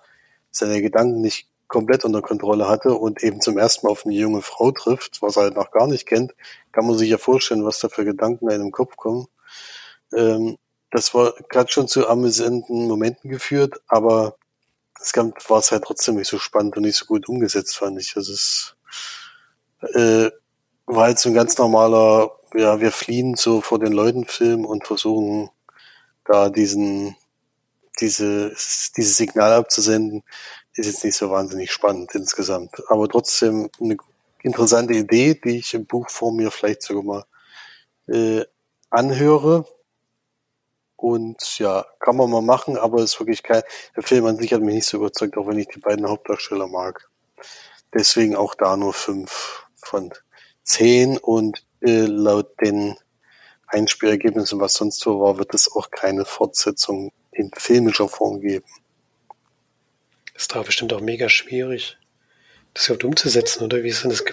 [0.52, 4.42] seine Gedanken nicht komplett unter Kontrolle hatte und eben zum ersten Mal auf eine junge
[4.42, 6.34] Frau trifft, was er halt noch gar nicht kennt,
[6.72, 9.26] kann man sich ja vorstellen, was da für Gedanken in den Kopf kommen.
[10.14, 10.56] Ähm,
[10.90, 14.36] das war gerade schon zu amüsanten Momenten geführt, aber
[15.00, 18.16] es war es halt trotzdem nicht so spannend und nicht so gut umgesetzt, fand ich.
[18.16, 18.76] Also es
[19.94, 20.30] äh,
[20.86, 24.86] war halt so ein ganz normaler, ja, wir fliehen so vor den Leuten Film und
[24.86, 25.50] versuchen
[26.24, 27.16] da diesen,
[28.00, 28.54] diese,
[28.96, 30.24] dieses Signal abzusenden,
[30.78, 32.82] ist jetzt nicht so wahnsinnig spannend insgesamt.
[32.88, 33.96] Aber trotzdem eine
[34.42, 37.24] interessante Idee, die ich im Buch vor mir vielleicht sogar mal
[38.06, 38.44] äh,
[38.90, 39.66] anhöre.
[40.96, 43.62] Und ja, kann man mal machen, aber ist wirklich kein,
[43.94, 46.66] der Film an sich hat mich nicht so überzeugt, auch wenn ich die beiden Hauptdarsteller
[46.66, 47.08] mag.
[47.94, 50.12] Deswegen auch da nur fünf von
[50.64, 52.96] zehn und äh, laut den
[53.68, 58.66] Einspielergebnissen, was sonst so war, wird es auch keine Fortsetzung in filmischer Form geben.
[60.38, 61.98] Ist da bestimmt auch mega schwierig,
[62.72, 64.24] das überhaupt umzusetzen, oder wie ist denn das?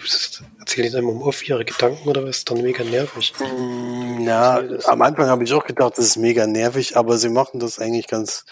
[0.75, 2.37] die dann um auf ihre Gedanken oder was?
[2.37, 3.33] Ist dann mega nervig.
[3.39, 7.59] Mm, ja, am Anfang habe ich auch gedacht, das ist mega nervig, aber sie machen
[7.59, 8.45] das eigentlich ganz,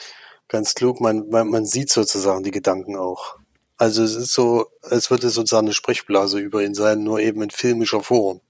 [0.48, 1.00] ganz klug.
[1.00, 3.38] Man, man, man sieht sozusagen die Gedanken auch.
[3.78, 7.52] Also es ist so, als würde sozusagen eine Sprechblase über ihn sein, nur eben in
[7.52, 8.42] filmischer Form.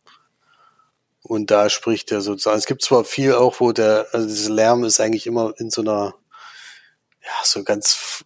[1.24, 2.58] Und da spricht er sozusagen.
[2.58, 5.82] Es gibt zwar viel auch, wo der, also dieser Lärm ist eigentlich immer in so
[5.82, 6.16] einer,
[7.22, 8.24] ja, so ganz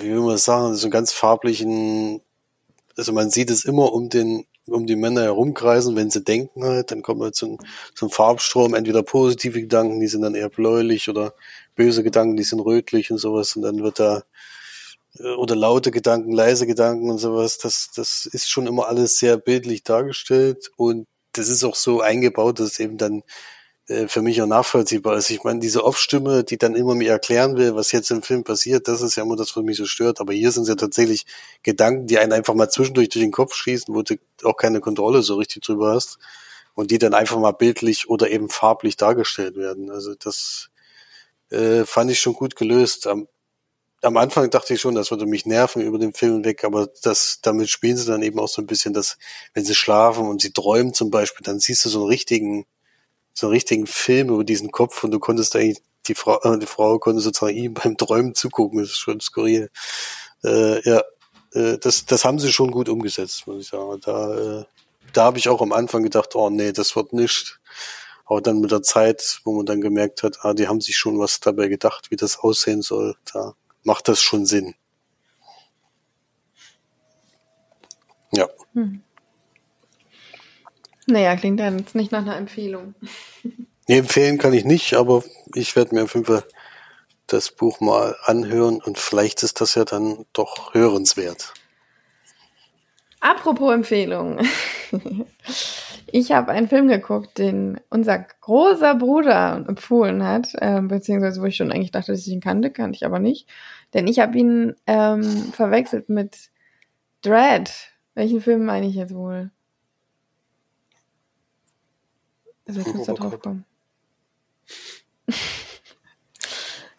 [0.00, 2.20] wie will man das sagen, so ganz farblichen,
[2.96, 6.90] also man sieht es immer um den, um die Männer herumkreisen, wenn sie denken halt,
[6.90, 11.34] dann kommt ein, so ein Farbstrom, entweder positive Gedanken, die sind dann eher bläulich oder
[11.74, 14.22] böse Gedanken, die sind rötlich und sowas und dann wird da
[15.18, 19.36] äh, oder laute Gedanken, leise Gedanken und sowas, das, das ist schon immer alles sehr
[19.36, 23.22] bildlich dargestellt und das ist auch so eingebaut, dass eben dann
[23.86, 25.28] für mich auch nachvollziehbar ist.
[25.28, 28.88] Ich meine, diese Off-Stimme, die dann immer mir erklären will, was jetzt im Film passiert,
[28.88, 30.20] das ist ja immer das, was mich so stört.
[30.20, 31.26] Aber hier sind es ja tatsächlich
[31.62, 35.22] Gedanken, die einen einfach mal zwischendurch durch den Kopf schießen, wo du auch keine Kontrolle
[35.22, 36.18] so richtig drüber hast
[36.74, 39.90] und die dann einfach mal bildlich oder eben farblich dargestellt werden.
[39.90, 40.70] Also das
[41.50, 43.06] äh, fand ich schon gut gelöst.
[43.06, 43.28] Am,
[44.00, 47.40] am Anfang dachte ich schon, das würde mich nerven über den Film weg, aber das,
[47.42, 49.18] damit spielen sie dann eben auch so ein bisschen, dass,
[49.52, 52.66] wenn sie schlafen und sie träumen zum Beispiel, dann siehst du so einen richtigen
[53.34, 56.66] so einen richtigen Film über diesen Kopf und du konntest eigentlich, die Frau, äh, die
[56.66, 59.70] Frau konnte sozusagen ihm beim Träumen zugucken, das ist schon skurril.
[60.44, 61.02] Äh, ja,
[61.52, 64.00] äh, das, das haben sie schon gut umgesetzt, muss ich sagen.
[64.02, 64.64] Da, äh,
[65.12, 67.60] da habe ich auch am Anfang gedacht, oh nee, das wird nicht.
[68.26, 71.18] Aber dann mit der Zeit, wo man dann gemerkt hat, ah, die haben sich schon
[71.18, 74.74] was dabei gedacht, wie das aussehen soll, da macht das schon Sinn.
[78.72, 79.02] Hm.
[81.06, 82.94] Naja, klingt dann jetzt nicht nach einer Empfehlung.
[83.86, 85.22] Nee, empfehlen kann ich nicht, aber
[85.54, 86.42] ich werde mir auf jeden Fall
[87.26, 91.52] das Buch mal anhören und vielleicht ist das ja dann doch hörenswert.
[93.20, 94.40] Apropos Empfehlung.
[96.16, 101.56] Ich habe einen Film geguckt, den unser großer Bruder empfohlen hat, äh, beziehungsweise wo ich
[101.56, 103.48] schon eigentlich dachte, dass ich ihn kannte, kannte ich aber nicht.
[103.94, 106.50] Denn ich habe ihn ähm, verwechselt mit
[107.22, 107.68] Dread.
[108.14, 109.50] Welchen Film meine ich jetzt wohl?
[112.66, 113.64] Also ich muss da drauf kommen.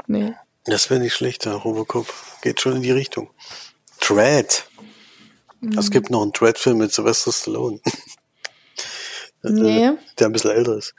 [0.07, 0.33] nee.
[0.65, 2.11] Das wäre nicht schlechter, Robocop.
[2.41, 3.29] Geht schon in die Richtung.
[3.99, 4.67] Dread.
[5.61, 5.77] Mhm.
[5.77, 7.79] Es gibt noch einen Dread-Film mit Sylvester Stallone.
[9.43, 9.91] nee.
[10.19, 10.93] Der ein bisschen älter ist.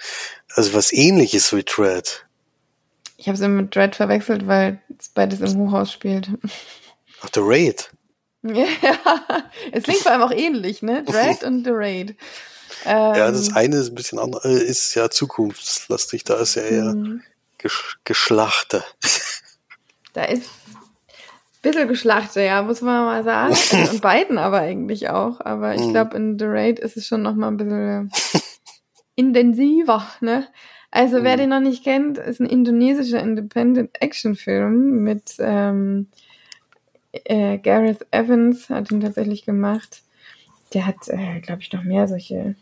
[0.55, 2.27] Also was ähnliches wie Dread.
[3.17, 6.29] Ich habe es mit Dread verwechselt, weil es beides im Hochhaus spielt.
[7.23, 7.91] Ach, The Raid.
[8.43, 8.69] Ja,
[9.73, 11.03] es klingt vor allem auch ähnlich, ne?
[11.03, 12.17] Dread und The Raid.
[12.85, 16.63] Ähm, ja, das eine ist ein bisschen anders, äh, ist ja zukunftslastig, da ist ja
[16.63, 17.23] eher mhm.
[17.59, 18.85] Gesch Geschlachte.
[20.13, 20.79] Da ist ein
[21.63, 23.55] bisschen Geschlachte, ja, muss man mal sagen.
[23.73, 25.41] Also in beiden aber eigentlich auch.
[25.41, 25.91] Aber ich mhm.
[25.91, 28.11] glaube, in The Raid ist es schon noch mal ein bisschen
[29.17, 30.47] intensiver, ne?
[30.91, 31.41] Also, wer mhm.
[31.41, 36.09] den noch nicht kennt, ist ein indonesischer Independent-Action-Film mit ähm,
[37.13, 40.03] äh, Gareth Evans, hat ihn tatsächlich gemacht.
[40.73, 42.57] Der hat, äh, glaube ich, noch mehr solche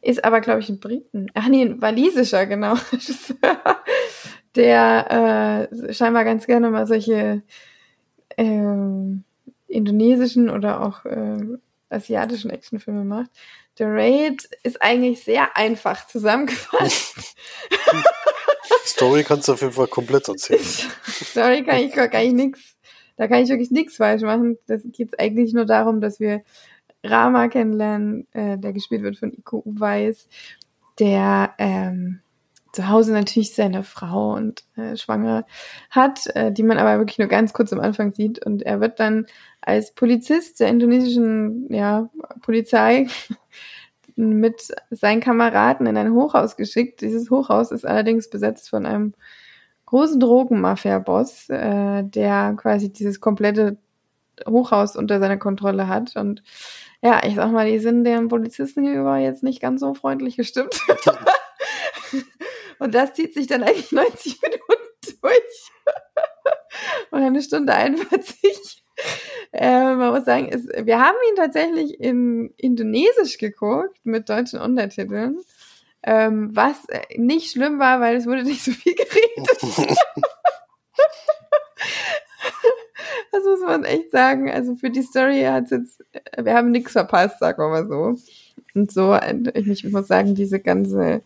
[0.00, 1.26] ist aber, glaube ich, ein Briten.
[1.34, 2.76] Ach nee, ein walisischer, genau.
[4.54, 7.42] der äh, scheinbar ganz gerne mal solche
[8.36, 8.62] äh,
[9.68, 11.38] indonesischen oder auch äh,
[11.90, 13.30] asiatischen Actionfilme macht.
[13.78, 17.36] The Raid ist eigentlich sehr einfach zusammengefasst.
[18.86, 20.64] Story kannst du auf jeden Fall komplett erzählen.
[21.04, 22.75] Story kann ich gar nicht nix.
[23.16, 24.58] Da kann ich wirklich nichts falsch machen.
[24.66, 26.42] Das geht eigentlich nur darum, dass wir
[27.02, 30.28] Rama kennenlernen, äh, der gespielt wird von Iko Uweis,
[30.98, 32.20] der ähm,
[32.72, 35.46] zu Hause natürlich seine Frau und äh, schwanger
[35.90, 38.44] hat, äh, die man aber wirklich nur ganz kurz am Anfang sieht.
[38.44, 39.26] Und er wird dann
[39.62, 42.10] als Polizist der indonesischen ja,
[42.42, 43.06] Polizei
[44.16, 47.00] mit seinen Kameraden in ein Hochhaus geschickt.
[47.00, 49.14] Dieses Hochhaus ist allerdings besetzt von einem
[49.86, 53.78] großen Drogenmafia-Boss, äh, der quasi dieses komplette
[54.46, 56.16] Hochhaus unter seiner Kontrolle hat.
[56.16, 56.42] Und
[57.02, 60.80] ja, ich sag mal, die sind dem Polizisten gegenüber jetzt nicht ganz so freundlich gestimmt.
[62.78, 65.70] Und das zieht sich dann eigentlich 90 Minuten durch.
[67.10, 68.82] Und eine Stunde 41.
[69.52, 75.38] Äh, man muss sagen, es, wir haben ihn tatsächlich in Indonesisch geguckt mit deutschen Untertiteln.
[76.08, 76.76] Ähm, was
[77.16, 79.96] nicht schlimm war, weil es wurde nicht so viel geredet.
[83.32, 84.50] Das muss man echt sagen.
[84.50, 86.04] Also für die Story hat es jetzt,
[86.42, 88.16] wir haben nichts verpasst, sagen wir mal so.
[88.74, 89.18] Und so,
[89.54, 91.22] ich muss sagen, diese ganze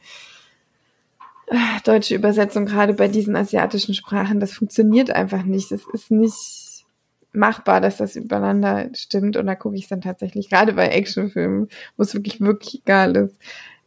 [1.47, 5.70] äh, deutsche Übersetzung, gerade bei diesen asiatischen Sprachen, das funktioniert einfach nicht.
[5.72, 6.85] Es ist nicht
[7.33, 9.37] machbar, dass das übereinander stimmt.
[9.37, 13.16] Und da gucke ich es dann tatsächlich, gerade bei Actionfilmen, wo es wirklich, wirklich egal
[13.16, 13.37] ist,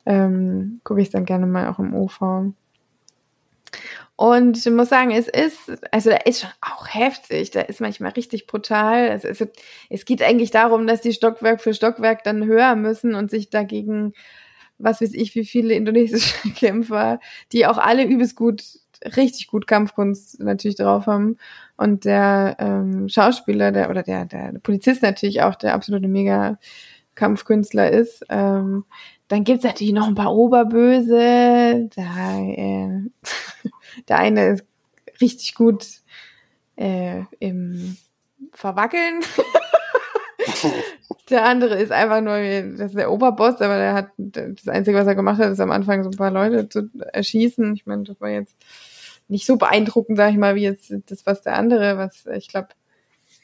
[0.06, 2.54] ähm, gucke ich es dann gerne mal auch im OV.
[4.16, 8.12] Und ich muss sagen, es ist, also da ist schon auch heftig, da ist manchmal
[8.12, 9.10] richtig brutal.
[9.10, 9.46] Also es,
[9.90, 14.14] es geht eigentlich darum, dass die Stockwerk für Stockwerk dann höher müssen und sich dagegen,
[14.78, 17.20] was weiß ich, wie viele indonesische Kämpfer,
[17.52, 18.64] die auch alle übelst gut,
[19.18, 21.38] richtig gut Kampfkunst natürlich drauf haben.
[21.76, 26.60] Und der ähm, Schauspieler, der oder der, der Polizist natürlich auch, der absolute mega
[27.16, 28.24] Kampfkünstler ist.
[28.30, 28.86] Ähm,
[29.34, 31.90] dann gibt's natürlich noch ein paar Oberböse.
[31.96, 33.02] Da, äh,
[34.08, 34.66] der eine ist
[35.22, 35.88] richtig gut
[36.76, 37.98] äh, im
[38.52, 39.22] Verwackeln.
[41.32, 42.38] der andere ist einfach nur,
[42.78, 45.72] das ist der Oberboss, aber der hat, das Einzige, was er gemacht hat, ist am
[45.72, 47.74] Anfang so ein paar Leute zu erschießen.
[47.74, 48.56] Ich meine, das war jetzt
[49.30, 52.68] nicht so beeindruckend, sag ich mal, wie jetzt das, was der andere, was, ich glaube,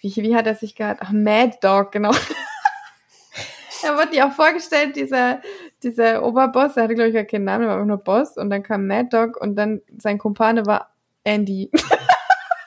[0.02, 1.02] wie, wie hat er sich gehabt?
[1.04, 2.12] Ach, Mad Dog, genau.
[3.84, 5.42] er wurde ja auch vorgestellt, dieser,
[5.84, 8.38] dieser Oberboss, der hatte, glaube ich, gar keinen Namen, der war einfach nur Boss.
[8.38, 11.70] Und dann kam Mad Dog und dann sein Kumpane war Andy.
[11.74, 11.80] ich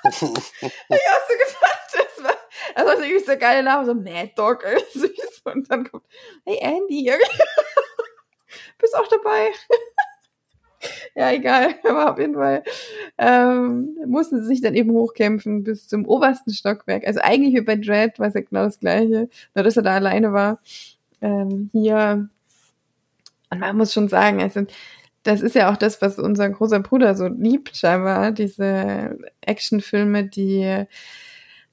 [0.05, 0.49] hab so gedacht,
[1.93, 2.35] das war,
[2.75, 5.43] das war irgendwie so geile Name, so Mad Dog, süß.
[5.45, 6.05] Und dann kommt,
[6.45, 7.11] hey Andy,
[8.79, 9.51] bist auch dabei.
[11.15, 12.65] ja, egal, aber auf jeden Fall
[13.19, 17.07] ähm, mussten sie sich dann eben hochkämpfen bis zum obersten Stockwerk.
[17.07, 19.95] Also eigentlich wie bei Dread war es ja genau das gleiche, nur dass er da
[19.95, 20.61] alleine war
[21.23, 22.29] ähm, hier,
[23.53, 24.63] und man muss schon sagen, also
[25.23, 30.87] das ist ja auch das, was unser großer Bruder so liebt, scheinbar, diese Actionfilme, die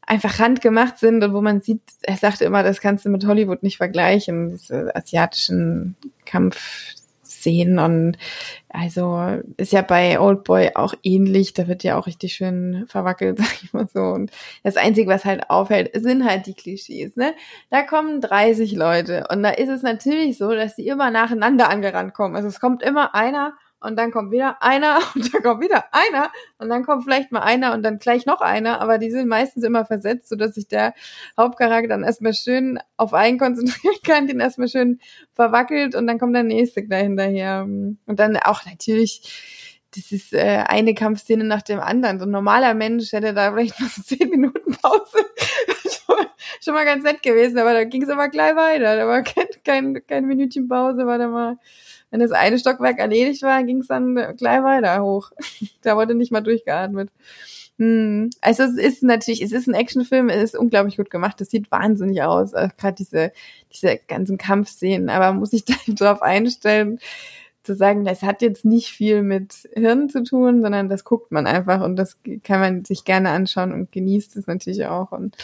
[0.01, 3.63] einfach handgemacht sind und wo man sieht, er sagte immer, das kannst du mit Hollywood
[3.63, 5.95] nicht vergleichen, diese asiatischen
[7.39, 8.17] Kampfszenen und
[8.69, 13.63] also ist ja bei Oldboy auch ähnlich, da wird ja auch richtig schön verwackelt, sag
[13.63, 14.01] ich mal so.
[14.01, 14.31] Und
[14.63, 17.33] das Einzige, was halt auffällt, sind halt die Klischees, ne?
[17.69, 22.13] Da kommen 30 Leute und da ist es natürlich so, dass die immer nacheinander angerannt
[22.13, 22.35] kommen.
[22.35, 26.31] Also es kommt immer einer und dann kommt wieder einer und dann kommt wieder einer
[26.57, 29.63] und dann kommt vielleicht mal einer und dann gleich noch einer, aber die sind meistens
[29.63, 30.93] immer versetzt, sodass sich der
[31.37, 34.99] Hauptcharakter dann erstmal schön auf einen konzentrieren kann, den erstmal schön
[35.33, 37.63] verwackelt und dann kommt der nächste gleich hinterher.
[37.63, 42.19] Und dann auch natürlich, das ist äh, eine Kampfszene nach dem anderen.
[42.19, 45.25] So ein normaler Mensch hätte da vielleicht noch so zehn Minuten Pause.
[46.63, 48.95] schon mal ganz nett gewesen, aber da ging es aber gleich weiter.
[48.95, 51.57] Da war kein, kein, kein Minütchen Pause, war da mal
[52.11, 55.31] wenn das eine Stockwerk erledigt war, ging es dann gleich weiter hoch.
[55.81, 57.09] da wurde nicht mal durchgeatmet.
[57.77, 58.29] Hm.
[58.41, 61.71] Also es ist natürlich, es ist ein Actionfilm, es ist unglaublich gut gemacht, es sieht
[61.71, 63.31] wahnsinnig aus, gerade diese,
[63.71, 66.99] diese ganzen Kampfszenen, aber muss ich da drauf einstellen,
[67.63, 71.47] zu sagen, das hat jetzt nicht viel mit Hirn zu tun, sondern das guckt man
[71.47, 75.37] einfach und das kann man sich gerne anschauen und genießt es natürlich auch und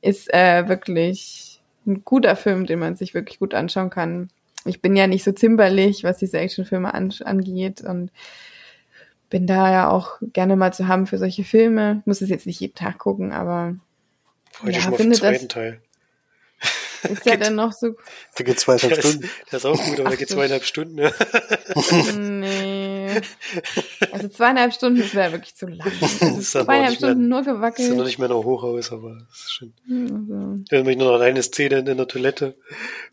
[0.00, 4.28] ist äh, wirklich ein guter Film, den man sich wirklich gut anschauen kann
[4.64, 8.10] ich bin ja nicht so zimperlich, was diese Actionfilme an, angeht und
[9.30, 12.02] bin da ja auch gerne mal zu haben für solche Filme.
[12.04, 13.76] Muss es jetzt nicht jeden Tag gucken, aber
[14.62, 15.80] Heute ja, schon mal finde das, Teil.
[17.02, 17.96] Ist ja dann noch so.
[18.36, 19.30] Da geht zweieinhalb Stunden.
[19.50, 20.98] Das ist auch gut, aber Ach, da geht zweieinhalb Stunden.
[20.98, 21.12] Ja.
[22.16, 22.73] nee.
[24.12, 25.90] Also zweieinhalb Stunden ist wäre wirklich zu lang.
[26.20, 27.78] Also zweieinhalb Stunden mehr, nur gewackelt.
[27.78, 29.72] Das ist ja noch nicht mehr noch Hochhaus, aber das ist schon.
[29.88, 30.62] Also.
[30.64, 32.56] Ich erinnere mich nur noch an eine Szene in der Toilette,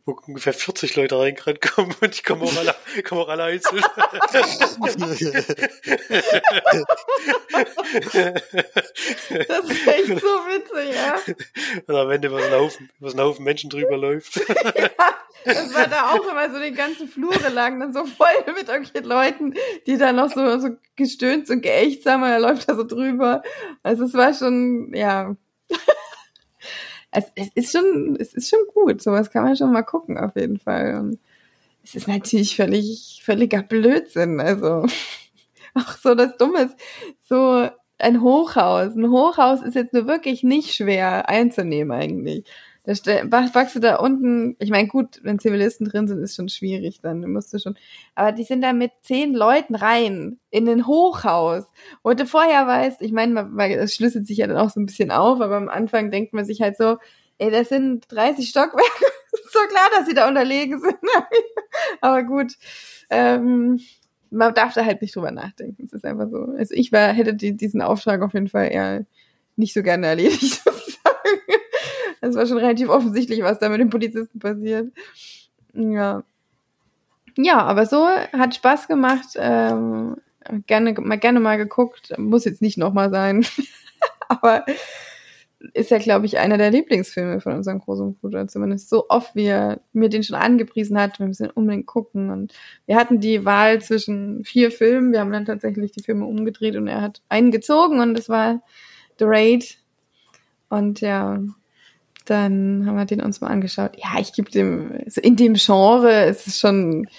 [0.06, 3.84] wo ungefähr 40 Leute reingerannt kommen und die kommen auch alle, kommen auch alle einzeln.
[4.32, 4.50] das
[9.70, 11.16] ist echt so witzig, ja.
[11.88, 14.36] Und am Ende was ein Haufen, was ein Haufen Menschen drüber läuft.
[14.76, 14.90] ja,
[15.46, 19.10] das war da auch immer so, die ganzen Flure lagen dann so voll mit irgendwelchen
[19.10, 19.54] Leuten,
[19.88, 23.42] die da noch so, so gestöhnt und geächt haben, und er läuft da so drüber.
[23.84, 25.36] Also es war schon, ja.
[27.12, 29.02] es, es ist schon, es ist schon gut.
[29.02, 31.00] Sowas kann man schon mal gucken, auf jeden Fall.
[31.00, 31.20] Und
[31.84, 34.40] es ist natürlich völlig, völliger Blödsinn.
[34.40, 34.86] Also
[35.74, 36.76] auch so das Dumme ist,
[37.28, 38.96] so ein Hochhaus.
[38.96, 42.46] Ein Hochhaus ist jetzt nur wirklich nicht schwer einzunehmen eigentlich.
[42.84, 42.94] Da
[43.54, 47.22] wachst du da unten, ich meine, gut, wenn Zivilisten drin sind, ist schon schwierig, dann
[47.32, 47.78] musst du schon.
[48.16, 51.66] Aber die sind da mit zehn Leuten rein in ein Hochhaus.
[52.02, 55.12] Und du vorher weißt, ich meine, es schlüsselt sich ja dann auch so ein bisschen
[55.12, 56.98] auf, aber am Anfang denkt man sich halt so,
[57.38, 59.06] ey, das sind 30 Stockwerke.
[59.52, 60.98] so klar, dass sie da unterlegen sind.
[62.02, 62.54] aber gut.
[63.12, 63.80] Ähm,
[64.32, 65.84] man darf da halt nicht drüber nachdenken.
[65.84, 66.54] Es ist einfach so.
[66.58, 69.06] Also ich war, hätte die, diesen Auftrag auf jeden Fall eher
[69.56, 70.64] nicht so gerne erledigt.
[72.22, 74.92] Es war schon relativ offensichtlich, was da mit den Polizisten passiert.
[75.74, 76.24] Ja.
[77.38, 79.30] Ja, aber so hat Spaß gemacht.
[79.36, 80.18] Ähm,
[80.68, 82.14] gerne, mal, gerne mal geguckt.
[82.18, 83.46] Muss jetzt nicht nochmal sein.
[84.28, 84.66] aber
[85.74, 88.48] ist ja, glaube ich, einer der Lieblingsfilme von unserem großen Bruder.
[88.48, 91.20] Zumindest so oft, wie er mir den schon angepriesen hat.
[91.20, 92.30] Wir müssen unbedingt gucken.
[92.30, 92.54] Und
[92.86, 95.12] wir hatten die Wahl zwischen vier Filmen.
[95.12, 98.62] Wir haben dann tatsächlich die Filme umgedreht und er hat einen gezogen und das war
[99.20, 99.78] The Raid.
[100.70, 101.40] Und ja,
[102.32, 103.98] dann haben wir den uns mal angeschaut.
[103.98, 107.10] Ja, ich gebe dem, also in dem Genre ist es schon ein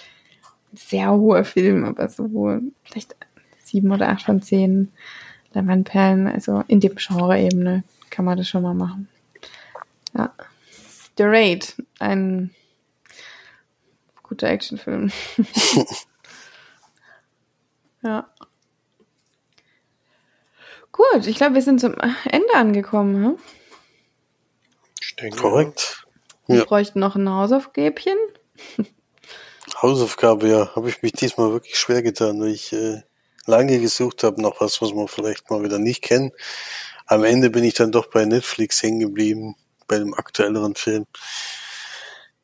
[0.73, 3.15] sehr hoher Film, aber so vielleicht
[3.63, 4.91] sieben oder acht von zehn
[5.53, 9.07] Leinwandperlen, also in dem Genre-Ebene kann man das schon mal machen.
[10.17, 10.33] Ja.
[11.17, 12.49] The Raid, ein
[14.23, 15.11] guter Actionfilm.
[18.01, 18.27] ja.
[20.91, 21.93] Gut, ich glaube, wir sind zum
[22.25, 23.25] Ende angekommen.
[23.25, 23.37] Hm?
[25.13, 25.37] Ich denke.
[25.37, 26.07] Korrekt.
[26.47, 26.65] Wir ja.
[26.65, 28.17] bräuchten noch ein Hausaufgäbchen.
[29.81, 33.03] Hausaufgabe, ja, habe ich mich diesmal wirklich schwer getan, weil ich äh,
[33.45, 36.33] lange gesucht habe nach was, was man vielleicht mal wieder nicht kennt.
[37.05, 39.55] Am Ende bin ich dann doch bei Netflix hängen geblieben,
[39.87, 41.05] bei dem aktuelleren Film.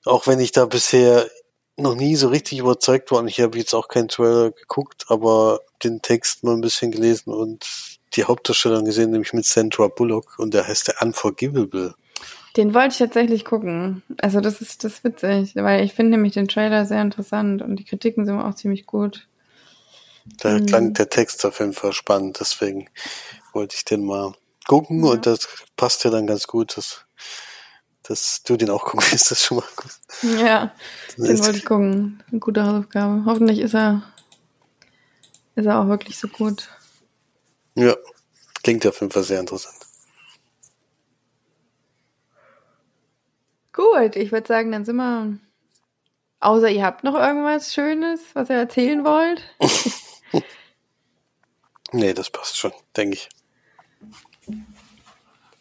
[0.06, 1.28] Auch wenn ich da bisher
[1.76, 5.62] noch nie so richtig überzeugt war und ich habe jetzt auch keinen Trailer geguckt, aber
[5.84, 7.66] den Text mal ein bisschen gelesen und
[8.14, 11.96] die Hauptdarstellerin gesehen, nämlich mit Sandra Bullock und der heißt der Unforgivable.
[12.60, 14.04] Den wollte ich tatsächlich gucken.
[14.18, 17.78] Also das ist das ist witzig, weil ich finde nämlich den Trailer sehr interessant und
[17.78, 19.30] die Kritiken sind auch ziemlich gut.
[20.42, 20.66] Da hm.
[20.66, 22.90] klang der Text auf jeden Fall spannend, deswegen
[23.54, 24.34] wollte ich den mal
[24.68, 25.12] gucken ja.
[25.12, 25.48] und das
[25.78, 27.06] passt ja dann ganz gut, dass,
[28.04, 30.38] dass du den auch gucken willst, das schon mal gut.
[30.42, 30.74] Ja,
[31.18, 32.22] den wollte ich gucken.
[32.30, 33.24] Eine gute Hausaufgabe.
[33.24, 34.04] Hoffentlich ist er,
[35.56, 36.68] ist er auch wirklich so gut.
[37.76, 37.96] Ja,
[38.64, 39.79] klingt auf jeden Fall sehr interessant.
[43.80, 45.38] Gut, ich würde sagen, dann sind wir.
[46.42, 49.42] Außer ihr habt noch irgendwas Schönes, was ihr erzählen wollt.
[51.94, 53.30] nee, das passt schon, denke ich.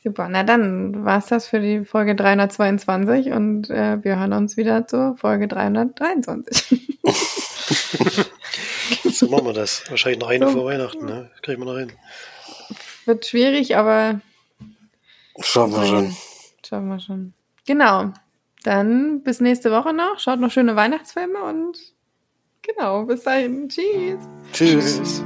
[0.03, 4.57] Super, na dann war es das für die Folge 322 und äh, wir hören uns
[4.57, 6.99] wieder zur Folge 323.
[9.13, 9.89] so machen wir das.
[9.91, 10.55] Wahrscheinlich noch eine so.
[10.55, 11.31] vor Weihnachten, ne?
[11.35, 11.93] Das kriegen wir noch hin.
[13.05, 14.21] Wird schwierig, aber.
[15.41, 16.17] Schaffen wir schon.
[16.65, 17.35] Schaffen wir schon.
[17.69, 18.15] Genau.
[18.65, 20.19] Dann bis nächste Woche noch.
[20.19, 21.77] Schaut noch schöne Weihnachtsfilme und
[22.63, 23.69] genau, bis dahin.
[23.69, 24.21] Tschüss.
[24.53, 24.97] Tschüss.
[24.97, 25.25] Tschüss.